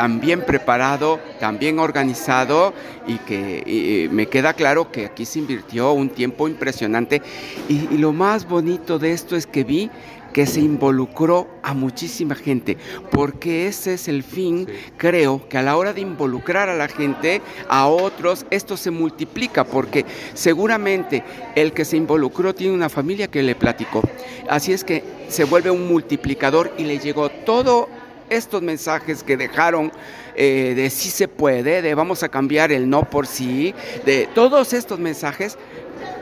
tan 0.00 0.18
bien 0.18 0.40
preparado, 0.46 1.20
tan 1.40 1.58
bien 1.58 1.78
organizado 1.78 2.72
y 3.06 3.18
que 3.18 4.08
me 4.10 4.28
queda 4.28 4.54
claro 4.54 4.90
que 4.90 5.04
aquí 5.04 5.26
se 5.26 5.40
invirtió 5.40 5.92
un 5.92 6.08
tiempo 6.08 6.48
impresionante 6.48 7.20
y, 7.68 7.98
lo 7.98 8.14
más 8.14 8.48
bonito 8.48 8.98
de 8.98 9.12
esto 9.12 9.36
es 9.36 9.46
que 9.46 9.62
vi 9.62 9.90
que 10.32 10.46
se 10.46 10.60
involucró 10.60 11.48
a 11.62 11.74
muchísima 11.74 12.34
gente, 12.34 12.78
porque 13.10 13.66
ese 13.66 13.92
es 13.92 14.08
el 14.08 14.22
fin, 14.22 14.66
creo 14.96 15.46
que 15.50 15.58
a 15.58 15.62
la 15.62 15.76
hora 15.76 15.92
de 15.92 16.00
involucrar 16.00 16.70
a 16.70 16.76
la 16.76 16.88
gente, 16.88 17.42
a 17.68 17.86
otros, 17.86 18.46
esto 18.48 18.78
se 18.78 18.90
multiplica, 18.90 19.64
porque 19.64 20.06
seguramente 20.32 21.24
el 21.56 21.72
que 21.74 21.84
se 21.84 21.98
involucró 21.98 22.54
tiene 22.54 22.72
una 22.72 22.88
familia 22.88 23.28
que 23.28 23.42
le 23.42 23.54
platicó. 23.54 24.02
Así 24.48 24.72
es 24.72 24.82
que 24.82 25.04
se 25.28 25.44
vuelve 25.44 25.70
un 25.70 25.88
multiplicador 25.88 26.72
y 26.78 26.84
le 26.84 26.98
llegó 27.00 27.28
todo 27.28 27.88
estos 28.30 28.62
mensajes 28.62 29.22
que 29.22 29.36
dejaron 29.36 29.92
eh, 30.34 30.72
de 30.74 30.88
sí 30.88 31.10
se 31.10 31.28
puede, 31.28 31.82
de 31.82 31.94
vamos 31.94 32.22
a 32.22 32.28
cambiar 32.28 32.72
el 32.72 32.88
no 32.88 33.10
por 33.10 33.26
sí, 33.26 33.74
de 34.06 34.28
todos 34.34 34.72
estos 34.72 34.98
mensajes 34.98 35.58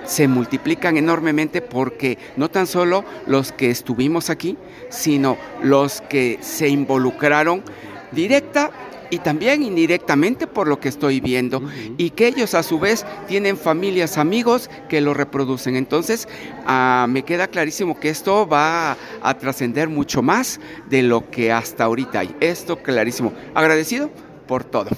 se 0.05 0.27
multiplican 0.27 0.97
enormemente 0.97 1.61
porque 1.61 2.19
no 2.37 2.51
tan 2.51 2.67
solo 2.67 3.05
los 3.27 3.53
que 3.53 3.71
estuvimos 3.71 4.31
aquí, 4.31 4.57
sino 4.89 5.37
los 5.63 6.01
que 6.01 6.39
se 6.41 6.69
involucraron 6.69 7.63
directa 8.11 8.71
y 9.11 9.19
también 9.19 9.63
indirectamente 9.63 10.47
por 10.47 10.69
lo 10.69 10.81
que 10.81 10.89
estoy 10.89 11.21
viendo 11.21 11.63
y 11.97 12.11
que 12.11 12.29
ellos 12.29 12.55
a 12.55 12.63
su 12.63 12.79
vez 12.79 13.07
tienen 13.27 13.57
familias, 13.57 14.19
amigos 14.19 14.71
que 14.89 15.01
lo 15.01 15.15
reproducen. 15.15 15.77
Entonces 15.77 16.29
ah, 16.67 17.07
me 17.09 17.23
queda 17.23 17.49
clarísimo 17.49 17.99
que 17.99 18.11
esto 18.11 18.47
va 18.47 18.97
a 19.23 19.35
trascender 19.39 19.89
mucho 19.89 20.23
más 20.23 20.61
de 20.89 21.03
lo 21.03 21.31
que 21.31 21.53
hasta 21.53 21.85
ahorita 21.85 22.21
hay. 22.21 22.37
Esto 22.41 22.83
clarísimo. 22.83 23.33
Agradecido 23.55 24.11
por 24.47 24.65
todo. 24.65 24.91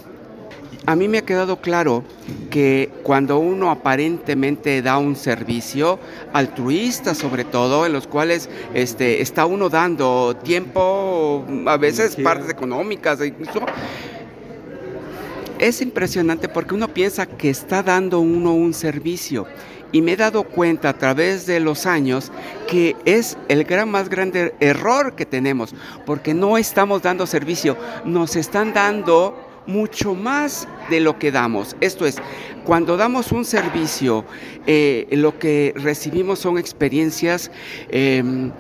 A 0.86 0.96
mí 0.96 1.08
me 1.08 1.18
ha 1.18 1.22
quedado 1.22 1.60
claro 1.60 2.04
que 2.50 2.90
cuando 3.02 3.38
uno 3.38 3.70
aparentemente 3.70 4.80
da 4.80 4.96
un 4.96 5.14
servicio 5.14 5.98
altruista 6.32 7.14
sobre 7.14 7.44
todo, 7.44 7.84
en 7.84 7.92
los 7.92 8.06
cuales 8.06 8.48
este, 8.72 9.20
está 9.20 9.44
uno 9.44 9.68
dando 9.68 10.34
tiempo, 10.42 11.44
a 11.66 11.76
veces 11.76 12.16
partes 12.16 12.48
económicas, 12.48 13.20
incluso 13.24 13.60
es 15.58 15.82
impresionante 15.82 16.48
porque 16.48 16.74
uno 16.74 16.88
piensa 16.88 17.26
que 17.26 17.50
está 17.50 17.82
dando 17.82 18.20
uno 18.20 18.54
un 18.54 18.72
servicio. 18.72 19.46
Y 19.92 20.02
me 20.02 20.12
he 20.12 20.16
dado 20.16 20.44
cuenta 20.44 20.88
a 20.90 20.92
través 20.96 21.46
de 21.46 21.58
los 21.60 21.84
años 21.84 22.30
que 22.68 22.96
es 23.04 23.36
el 23.48 23.64
gran 23.64 23.90
más 23.90 24.08
grande 24.08 24.54
error 24.60 25.16
que 25.16 25.26
tenemos 25.26 25.74
porque 26.06 26.32
no 26.32 26.56
estamos 26.56 27.02
dando 27.02 27.26
servicio, 27.26 27.76
nos 28.04 28.36
están 28.36 28.72
dando 28.72 29.49
mucho 29.66 30.14
más 30.14 30.66
de 30.88 31.00
lo 31.00 31.18
que 31.18 31.30
damos. 31.30 31.76
Esto 31.80 32.06
es, 32.06 32.16
cuando 32.64 32.96
damos 32.96 33.32
un 33.32 33.44
servicio, 33.44 34.24
eh, 34.66 35.06
lo 35.12 35.38
que 35.38 35.72
recibimos 35.76 36.38
son 36.38 36.58
experiencias. 36.58 37.50
Em, 37.88 38.52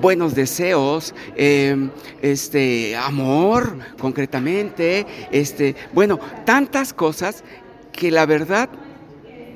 buenos 0.00 0.34
deseos, 0.34 1.14
em, 1.36 1.90
este 2.22 2.96
amor, 2.96 3.76
concretamente, 3.98 5.06
este, 5.30 5.76
bueno, 5.92 6.18
tantas 6.44 6.92
cosas 6.92 7.44
que 7.92 8.10
la 8.10 8.26
verdad 8.26 8.68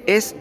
es 0.07 0.35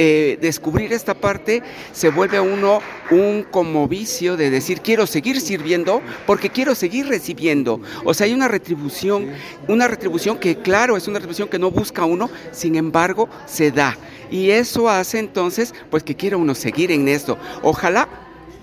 eh, 0.00 0.38
descubrir 0.40 0.92
esta 0.92 1.14
parte 1.14 1.60
se 1.90 2.10
vuelve 2.10 2.36
a 2.36 2.42
uno 2.42 2.80
un 3.10 3.42
como 3.42 3.88
vicio 3.88 4.36
de 4.36 4.48
decir 4.48 4.80
quiero 4.80 5.08
seguir 5.08 5.40
sirviendo 5.40 6.02
porque 6.24 6.50
quiero 6.50 6.76
seguir 6.76 7.08
recibiendo. 7.08 7.80
O 8.04 8.14
sea, 8.14 8.26
hay 8.26 8.32
una 8.32 8.46
retribución, 8.46 9.32
una 9.66 9.88
retribución 9.88 10.38
que 10.38 10.54
claro, 10.54 10.96
es 10.96 11.08
una 11.08 11.18
retribución 11.18 11.48
que 11.48 11.58
no 11.58 11.72
busca 11.72 12.04
uno, 12.04 12.30
sin 12.52 12.76
embargo, 12.76 13.28
se 13.44 13.72
da. 13.72 13.98
Y 14.30 14.50
eso 14.50 14.88
hace 14.88 15.18
entonces, 15.18 15.74
pues 15.90 16.04
que 16.04 16.14
quiera 16.14 16.36
uno 16.36 16.54
seguir 16.54 16.92
en 16.92 17.08
esto. 17.08 17.36
Ojalá 17.62 18.08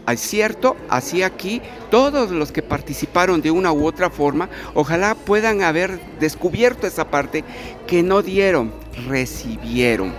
es 0.08 0.22
cierto, 0.22 0.78
así 0.88 1.22
aquí, 1.22 1.62
todos 1.92 2.32
los 2.32 2.54
que 2.54 2.62
participaron 2.62 3.42
de 3.42 3.52
una 3.52 3.74
u 3.74 3.86
otra 3.86 4.10
forma, 4.10 4.50
ojalá 4.74 5.16
puedan 5.16 5.64
haber 5.64 6.00
descubierto 6.18 6.88
esa 6.88 7.12
parte 7.12 7.44
que 7.88 8.04
no 8.04 8.22
dieron, 8.22 8.72
recibieron. 9.10 10.14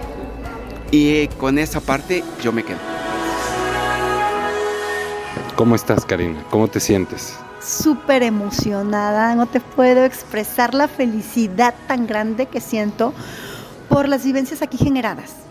Y 0.90 1.28
con 1.28 1.58
esa 1.58 1.80
parte 1.80 2.22
yo 2.42 2.52
me 2.52 2.62
quedo. 2.62 2.78
¿Cómo 5.56 5.74
estás, 5.74 6.04
Karina? 6.04 6.44
¿Cómo 6.50 6.68
te 6.68 6.80
sientes? 6.80 7.36
Súper 7.62 8.22
emocionada, 8.22 9.34
no 9.34 9.46
te 9.46 9.60
puedo 9.60 10.04
expresar 10.04 10.74
la 10.74 10.86
felicidad 10.86 11.74
tan 11.88 12.06
grande 12.06 12.46
que 12.46 12.60
siento 12.60 13.12
por 13.88 14.08
las 14.08 14.24
vivencias 14.24 14.62
aquí 14.62 14.76
generadas 14.76 15.46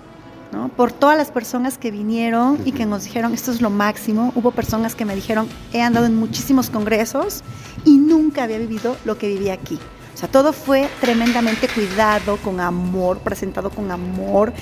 por 0.75 0.91
todas 0.91 1.17
las 1.17 1.31
personas 1.31 1.77
que 1.77 1.91
vinieron 1.91 2.59
y 2.65 2.71
que 2.71 2.85
nos 2.85 3.03
dijeron 3.03 3.33
esto 3.33 3.51
es 3.51 3.61
lo 3.61 3.69
máximo. 3.69 4.31
Hubo 4.35 4.51
personas 4.51 4.95
que 4.95 5.05
me 5.05 5.15
dijeron 5.15 5.47
he 5.73 5.81
andado 5.81 6.05
en 6.05 6.15
muchísimos 6.15 6.69
congresos 6.69 7.43
y 7.83 7.97
nunca 7.97 8.43
había 8.43 8.57
vivido 8.57 8.95
lo 9.05 9.17
que 9.17 9.27
viví 9.27 9.49
aquí. 9.49 9.79
O 10.13 10.17
sea, 10.17 10.29
todo 10.29 10.53
fue 10.53 10.87
tremendamente 11.01 11.67
cuidado, 11.67 12.37
con 12.37 12.61
amor, 12.61 13.19
presentado 13.19 13.69
con 13.69 13.91
amor. 13.91 14.53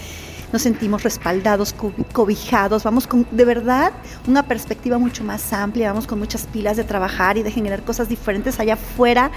Nos 0.53 0.61
sentimos 0.61 1.01
respaldados, 1.01 1.73
cobijados, 2.13 2.83
vamos 2.83 3.07
con 3.07 3.25
de 3.31 3.43
verdad 3.43 3.91
una 4.27 4.43
perspectiva 4.43 4.99
mucho 4.99 5.23
más 5.23 5.51
amplia, 5.51 5.89
vamos 5.89 6.05
con 6.05 6.19
muchas 6.19 6.43
pilas 6.45 6.77
de 6.77 6.83
trabajar 6.83 7.39
y 7.39 7.43
de 7.43 7.49
generar 7.49 7.83
cosas 7.83 8.07
diferentes 8.07 8.59
allá 8.59 8.75
afuera. 8.75 9.31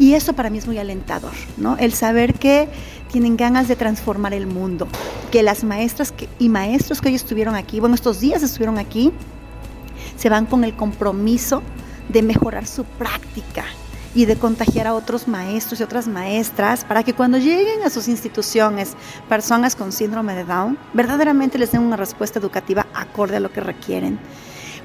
Y 0.00 0.14
eso 0.14 0.32
para 0.32 0.50
mí 0.50 0.58
es 0.58 0.66
muy 0.66 0.76
alentador, 0.78 1.30
¿no? 1.56 1.76
El 1.76 1.92
saber 1.92 2.34
que 2.34 2.68
tienen 3.12 3.36
ganas 3.36 3.68
de 3.68 3.76
transformar 3.76 4.34
el 4.34 4.48
mundo, 4.48 4.88
que 5.30 5.44
las 5.44 5.62
maestras 5.62 6.12
y 6.40 6.48
maestros 6.48 7.00
que 7.00 7.10
hoy 7.10 7.14
estuvieron 7.14 7.54
aquí, 7.54 7.78
bueno, 7.78 7.94
estos 7.94 8.18
días 8.18 8.42
estuvieron 8.42 8.78
aquí, 8.78 9.12
se 10.16 10.28
van 10.30 10.46
con 10.46 10.64
el 10.64 10.74
compromiso 10.74 11.62
de 12.08 12.22
mejorar 12.22 12.66
su 12.66 12.82
práctica 12.82 13.64
y 14.14 14.24
de 14.24 14.36
contagiar 14.36 14.86
a 14.86 14.94
otros 14.94 15.28
maestros 15.28 15.80
y 15.80 15.82
otras 15.82 16.08
maestras 16.08 16.84
para 16.84 17.02
que 17.02 17.14
cuando 17.14 17.38
lleguen 17.38 17.82
a 17.84 17.90
sus 17.90 18.08
instituciones 18.08 18.94
personas 19.28 19.76
con 19.76 19.92
síndrome 19.92 20.34
de 20.34 20.44
Down, 20.44 20.78
verdaderamente 20.92 21.58
les 21.58 21.72
den 21.72 21.82
una 21.82 21.96
respuesta 21.96 22.38
educativa 22.38 22.86
acorde 22.94 23.36
a 23.36 23.40
lo 23.40 23.52
que 23.52 23.60
requieren. 23.60 24.18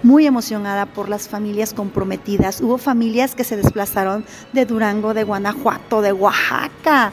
Muy 0.04 0.28
emocionada 0.28 0.86
por 0.86 1.10
las 1.10 1.28
familias 1.28 1.74
comprometidas. 1.74 2.62
Hubo 2.62 2.78
familias 2.78 3.34
que 3.34 3.44
se 3.44 3.58
desplazaron 3.58 4.26
de 4.54 4.66
Durango, 4.66 5.14
de 5.14 5.24
Guanajuato, 5.24 6.02
de 6.02 6.12
Oaxaca, 6.12 7.12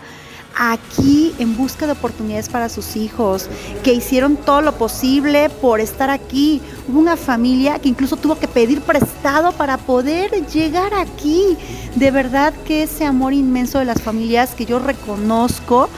aquí 0.57 1.35
en 1.39 1.57
busca 1.57 1.87
de 1.87 1.93
oportunidades 1.93 2.49
para 2.49 2.69
sus 2.69 2.97
hijos, 2.97 3.49
que 3.83 3.93
hicieron 3.93 4.37
todo 4.37 4.61
lo 4.61 4.73
posible 4.73 5.49
por 5.49 5.81
estar 5.81 6.11
aquí. 6.11 6.61
Hubo 6.89 6.99
una 6.99 7.17
familia 7.17 7.79
que 7.79 7.89
incluso 7.89 8.17
tuvo 8.17 8.39
que 8.39 8.49
pedir 8.49 8.81
prestado 8.83 9.53
para 9.53 9.79
poder 9.79 10.47
llegar 10.47 10.95
aquí. 10.95 11.57
De 11.97 12.11
verdad 12.11 12.53
que 12.67 12.85
ese 12.85 13.05
amor 13.05 13.33
inmenso 13.33 13.79
de 13.79 13.85
las 13.85 14.03
familias 14.03 14.55
que 14.55 14.67
yo 14.67 14.79
reconozco, 14.79 15.89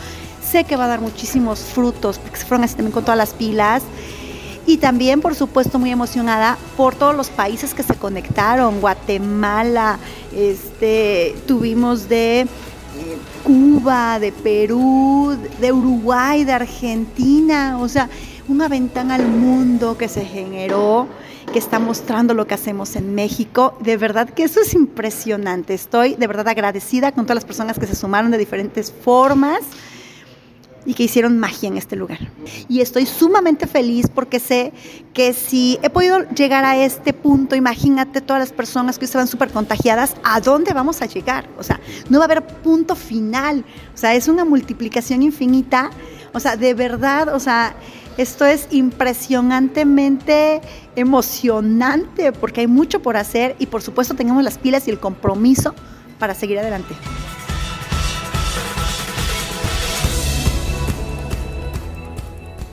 sé 0.42 0.64
que 0.64 0.76
va 0.76 0.84
a 0.84 0.88
dar 0.88 1.00
muchísimos 1.00 1.60
frutos, 1.60 2.18
porque 2.18 2.38
se 2.38 2.46
fueron 2.46 2.64
así 2.64 2.74
también 2.74 2.92
con 2.92 3.04
todas 3.04 3.18
las 3.18 3.32
pilas. 3.34 3.82
Y 4.66 4.78
también, 4.78 5.20
por 5.20 5.34
supuesto, 5.34 5.78
muy 5.78 5.90
emocionada 5.90 6.56
por 6.76 6.94
todos 6.94 7.14
los 7.14 7.28
países 7.28 7.74
que 7.74 7.82
se 7.82 7.94
conectaron. 7.96 8.80
Guatemala, 8.80 9.98
este, 10.34 11.36
tuvimos 11.46 12.08
de 12.08 12.46
Cuba, 13.44 14.18
de 14.18 14.32
Perú, 14.32 15.36
de 15.60 15.70
Uruguay, 15.70 16.44
de 16.44 16.52
Argentina, 16.52 17.78
o 17.78 17.88
sea, 17.88 18.08
una 18.48 18.68
ventana 18.68 19.16
al 19.16 19.26
mundo 19.26 19.96
que 19.98 20.08
se 20.08 20.24
generó, 20.24 21.06
que 21.52 21.58
está 21.58 21.78
mostrando 21.78 22.32
lo 22.34 22.46
que 22.46 22.54
hacemos 22.54 22.96
en 22.96 23.14
México. 23.14 23.76
De 23.80 23.96
verdad 23.98 24.30
que 24.30 24.44
eso 24.44 24.60
es 24.60 24.74
impresionante. 24.74 25.74
Estoy 25.74 26.14
de 26.14 26.26
verdad 26.26 26.48
agradecida 26.48 27.12
con 27.12 27.26
todas 27.26 27.36
las 27.36 27.44
personas 27.44 27.78
que 27.78 27.86
se 27.86 27.94
sumaron 27.94 28.30
de 28.30 28.38
diferentes 28.38 28.90
formas 28.90 29.60
y 30.86 30.94
que 30.94 31.04
hicieron 31.04 31.38
magia 31.38 31.68
en 31.68 31.76
este 31.76 31.96
lugar. 31.96 32.18
Y 32.68 32.80
estoy 32.80 33.06
sumamente 33.06 33.66
feliz 33.66 34.06
porque 34.12 34.38
sé 34.38 34.72
que 35.12 35.32
si 35.32 35.78
he 35.82 35.90
podido 35.90 36.28
llegar 36.30 36.64
a 36.64 36.76
este 36.76 37.12
punto, 37.12 37.56
imagínate 37.56 38.20
todas 38.20 38.40
las 38.40 38.52
personas 38.52 38.98
que 38.98 39.04
estaban 39.04 39.26
súper 39.26 39.50
contagiadas, 39.50 40.14
¿a 40.22 40.40
dónde 40.40 40.72
vamos 40.72 41.02
a 41.02 41.06
llegar? 41.06 41.48
O 41.58 41.62
sea, 41.62 41.80
no 42.08 42.18
va 42.18 42.24
a 42.24 42.26
haber 42.26 42.46
punto 42.46 42.96
final. 42.96 43.64
O 43.94 43.98
sea, 43.98 44.14
es 44.14 44.28
una 44.28 44.44
multiplicación 44.44 45.22
infinita. 45.22 45.90
O 46.32 46.40
sea, 46.40 46.56
de 46.56 46.74
verdad, 46.74 47.34
o 47.34 47.40
sea, 47.40 47.74
esto 48.16 48.44
es 48.44 48.68
impresionantemente 48.70 50.60
emocionante 50.94 52.32
porque 52.32 52.62
hay 52.62 52.66
mucho 52.66 53.02
por 53.02 53.16
hacer 53.16 53.56
y 53.58 53.66
por 53.66 53.82
supuesto 53.82 54.14
tenemos 54.14 54.42
las 54.44 54.58
pilas 54.58 54.86
y 54.86 54.90
el 54.90 55.00
compromiso 55.00 55.74
para 56.18 56.34
seguir 56.34 56.58
adelante. 56.58 56.94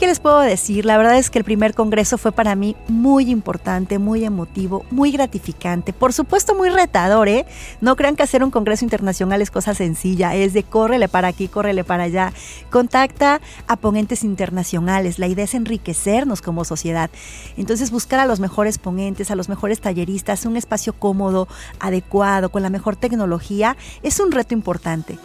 ¿Qué 0.02 0.08
les 0.08 0.20
puedo 0.20 0.40
decir? 0.40 0.84
La 0.84 0.98
verdad 0.98 1.20
es 1.20 1.30
que 1.30 1.38
el 1.38 1.46
primer 1.46 1.76
congreso 1.76 2.18
fue 2.18 2.32
para 2.32 2.56
mí 2.56 2.76
muy 2.88 3.30
importante, 3.30 4.00
muy 4.00 4.26
emotivo, 4.26 4.84
muy 4.90 5.12
gratificante. 5.12 5.94
Por 5.94 6.12
supuesto, 6.12 6.56
muy 6.56 6.70
retador, 6.70 7.28
¿eh? 7.28 7.46
No 7.82 7.96
crean 7.96 8.16
que 8.16 8.24
hacer 8.24 8.44
un 8.44 8.50
congreso 8.50 8.84
internacional 8.84 9.44
es 9.44 9.52
cosa 9.52 9.76
sencilla. 9.76 10.34
Es 10.34 10.54
de 10.54 10.64
córrele 10.64 11.08
para 11.08 11.28
aquí, 11.28 11.48
córrele 11.48 11.84
para 11.84 12.06
allá. 12.06 12.34
Contacta 12.72 13.42
a 13.68 13.76
ponentes 13.76 14.24
internacionales. 14.24 15.20
La 15.20 15.28
idea 15.28 15.46
es 15.46 15.54
enriquecernos 15.54 16.42
como 16.42 16.66
sociedad. 16.66 17.12
Entonces, 17.56 17.92
buscar 17.92 18.22
a 18.22 18.26
los 18.26 18.40
mejores 18.40 18.80
ponentes, 18.80 19.30
a 19.30 19.36
los 19.36 19.50
mejores 19.50 19.82
talleristas, 19.82 20.48
un 20.48 20.58
espacio 20.58 20.94
cómodo, 20.94 21.48
adecuado, 21.80 22.50
con 22.50 22.64
la 22.64 22.72
mejor 22.72 22.96
tecnología, 22.96 23.78
es 24.02 24.20
un 24.20 24.32
reto 24.32 24.56
importante 24.56 25.20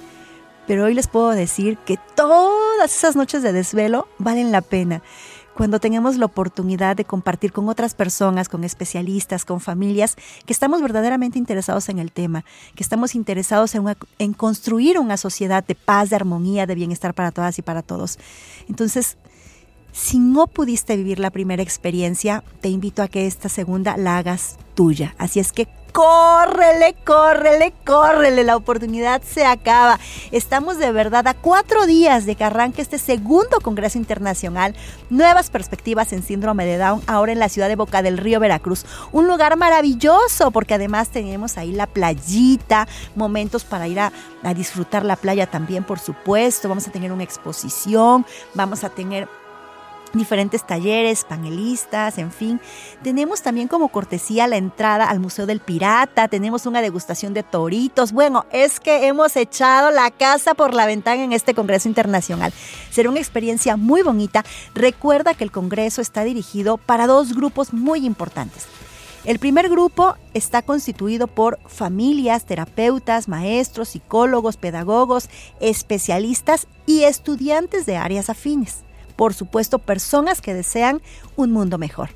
pero 0.67 0.85
hoy 0.85 0.95
les 0.95 1.07
puedo 1.07 1.31
decir 1.31 1.79
que 1.79 1.99
todas 2.15 2.95
esas 2.95 3.17
noches 3.17 3.43
de 3.43 3.53
desvelo 3.53 4.09
valen 4.19 4.53
la 4.53 4.61
pena. 4.61 5.03
Cuando 5.55 5.81
tengamos 5.81 6.17
la 6.17 6.27
oportunidad 6.27 6.97
de 6.97 7.07
compartir 7.07 7.51
con 7.51 7.71
otras 7.71 7.95
personas, 7.95 8.51
con 8.51 8.63
especialistas, 8.63 9.47
con 9.47 9.61
familias, 9.61 10.17
que 10.45 10.53
estamos 10.53 10.83
verdaderamente 10.83 11.39
interesados 11.39 11.89
en 11.89 11.99
el 11.99 12.13
tema, 12.13 12.45
que 12.75 12.83
estamos 12.83 13.15
interesados 13.15 13.75
en, 14.19 14.35
construir 14.35 14.99
una 14.99 15.17
sociedad 15.17 15.65
de 15.65 15.75
paz, 15.75 16.11
de 16.11 16.17
armonía, 16.17 16.67
de 16.67 16.75
bienestar 16.75 17.15
para 17.15 17.31
todas 17.31 17.59
y 17.59 17.63
para 17.63 17.81
todos. 17.81 18.19
Entonces, 18.69 19.17
si 19.93 20.19
no 20.19 20.47
pudiste 20.47 20.95
vivir 20.95 21.19
la 21.19 21.31
primera 21.31 21.63
experiencia, 21.63 22.45
te 22.61 22.69
invito 22.69 23.03
a 23.03 23.09
que 23.09 23.27
esta 23.27 23.49
segunda 23.49 23.97
la 23.97 24.19
hagas 24.19 24.59
tuya. 24.75 25.15
Así 25.17 25.41
es 25.41 25.53
que 25.53 25.69
córrele, 25.97 26.95
córrele, 27.07 27.73
córrele, 27.87 28.45
la 28.45 28.57
oportunidad 28.57 29.23
se 29.23 29.47
acaba. 29.47 29.99
Estamos 30.31 30.77
de 30.77 30.93
verdad 30.93 31.27
a 31.27 31.33
cuatro 31.33 31.87
días 31.87 32.27
de 32.27 32.35
que 32.35 32.45
arranque 32.45 32.83
este 32.83 32.99
segundo 32.99 33.61
Congreso 33.63 33.97
Internacional, 33.97 34.75
Nuevas 35.09 35.49
Perspectivas 35.49 36.13
en 36.13 36.23
Síndrome 36.23 36.67
de 36.67 36.77
Down, 36.77 37.01
ahora 37.07 37.33
en 37.33 37.39
la 37.39 37.49
ciudad 37.49 37.69
de 37.69 37.77
Boca 37.77 38.03
del 38.03 38.19
Río, 38.19 38.41
Veracruz. 38.41 38.85
Un 39.11 39.27
lugar 39.27 39.57
maravilloso 39.57 40.51
porque 40.51 40.75
además 40.75 41.09
tenemos 41.09 41.57
ahí 41.57 41.73
la 41.73 41.87
playita, 41.87 42.87
momentos 43.15 43.65
para 43.65 43.89
ir 43.89 44.01
a, 44.01 44.13
a 44.43 44.53
disfrutar 44.53 45.03
la 45.03 45.17
playa 45.17 45.47
también, 45.47 45.83
por 45.83 45.99
supuesto. 45.99 46.69
Vamos 46.69 46.87
a 46.87 46.93
tener 46.93 47.11
una 47.11 47.25
exposición, 47.25 48.27
vamos 48.53 48.85
a 48.85 48.91
tener 48.91 49.29
diferentes 50.19 50.67
talleres, 50.67 51.25
panelistas, 51.25 52.19
en 52.19 52.33
fin. 52.33 52.61
Tenemos 53.03 53.43
también 53.43 53.69
como 53.69 53.89
cortesía 53.89 54.47
la 54.47 54.57
entrada 54.57 55.09
al 55.09 55.21
Museo 55.21 55.47
del 55.47 55.61
Pirata, 55.61 56.29
tenemos 56.29 56.67
una 56.67 56.83
degustación 56.83 57.35
de 57.35 57.43
toritos. 57.43 58.13
Bueno, 58.13 58.47
es 58.53 58.81
que 58.81 59.07
hemos 59.07 59.37
echado 59.37 59.91
la 59.91 60.11
casa 60.11 60.55
por 60.55 60.75
la 60.75 60.87
ventana 60.87 61.23
en 61.23 61.33
este 61.33 61.55
Congreso 61.55 61.89
Internacional. 61.89 62.53
Será 62.91 63.11
una 63.11 63.21
experiencia 63.21 63.77
muy 63.77 64.03
bonita. 64.03 64.45
Recuerda 64.75 65.35
que 65.35 65.45
el 65.45 65.51
Congreso 65.51 66.01
está 66.01 66.25
dirigido 66.25 66.77
para 66.79 67.07
dos 67.07 67.35
grupos 67.35 67.73
muy 67.73 68.05
importantes. 68.07 68.67
El 69.25 69.41
primer 69.41 69.69
grupo 69.69 70.15
está 70.35 70.63
constituido 70.63 71.27
por 71.27 71.59
familias, 71.67 72.45
terapeutas, 72.45 73.27
maestros, 73.27 73.89
psicólogos, 73.89 74.57
pedagogos, 74.57 75.29
especialistas 75.59 76.69
y 76.87 77.03
estudiantes 77.03 77.87
de 77.87 77.97
áreas 77.97 78.31
afines 78.31 78.87
por 79.17 79.35
supuesto, 79.35 79.79
personas 79.79 80.41
que 80.41 80.55
desean 80.55 81.03
un 81.37 81.51
mundo 81.51 81.79
mejor. 81.79 82.11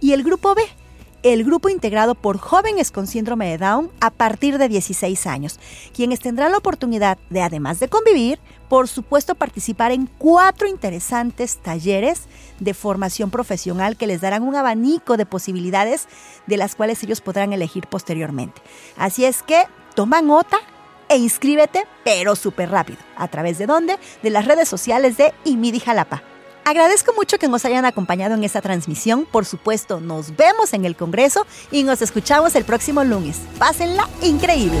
Y 0.00 0.12
el 0.12 0.22
grupo 0.22 0.54
B, 0.54 0.62
el 1.22 1.44
grupo 1.44 1.68
integrado 1.68 2.14
por 2.14 2.38
jóvenes 2.38 2.90
con 2.90 3.06
síndrome 3.06 3.48
de 3.48 3.58
Down 3.58 3.90
a 4.00 4.10
partir 4.10 4.58
de 4.58 4.68
16 4.68 5.26
años, 5.26 5.58
quienes 5.94 6.20
tendrán 6.20 6.52
la 6.52 6.58
oportunidad 6.58 7.18
de, 7.30 7.42
además 7.42 7.80
de 7.80 7.88
convivir, 7.88 8.38
por 8.68 8.88
supuesto 8.88 9.34
participar 9.34 9.92
en 9.92 10.06
cuatro 10.06 10.68
interesantes 10.68 11.56
talleres 11.58 12.22
de 12.60 12.74
formación 12.74 13.30
profesional 13.30 13.96
que 13.96 14.06
les 14.06 14.20
darán 14.20 14.42
un 14.42 14.56
abanico 14.56 15.16
de 15.16 15.26
posibilidades 15.26 16.06
de 16.46 16.56
las 16.56 16.74
cuales 16.74 17.02
ellos 17.02 17.20
podrán 17.20 17.52
elegir 17.52 17.86
posteriormente. 17.86 18.60
Así 18.96 19.24
es 19.24 19.42
que 19.42 19.64
toma 19.94 20.22
nota 20.22 20.58
e 21.08 21.16
inscríbete, 21.16 21.86
pero 22.04 22.36
súper 22.36 22.70
rápido. 22.70 22.98
¿A 23.16 23.28
través 23.28 23.58
de 23.58 23.66
dónde? 23.66 23.98
De 24.22 24.30
las 24.30 24.44
redes 24.44 24.68
sociales 24.68 25.16
de 25.16 25.32
IMIDI 25.44 25.80
Jalapa. 25.80 26.22
Agradezco 26.64 27.12
mucho 27.14 27.38
que 27.38 27.46
nos 27.46 27.64
hayan 27.64 27.84
acompañado 27.84 28.34
en 28.34 28.42
esta 28.42 28.60
transmisión. 28.60 29.24
Por 29.24 29.44
supuesto, 29.44 30.00
nos 30.00 30.36
vemos 30.36 30.72
en 30.72 30.84
el 30.84 30.96
Congreso 30.96 31.46
y 31.70 31.84
nos 31.84 32.02
escuchamos 32.02 32.56
el 32.56 32.64
próximo 32.64 33.04
lunes. 33.04 33.40
Pásenla 33.56 34.08
increíble. 34.20 34.80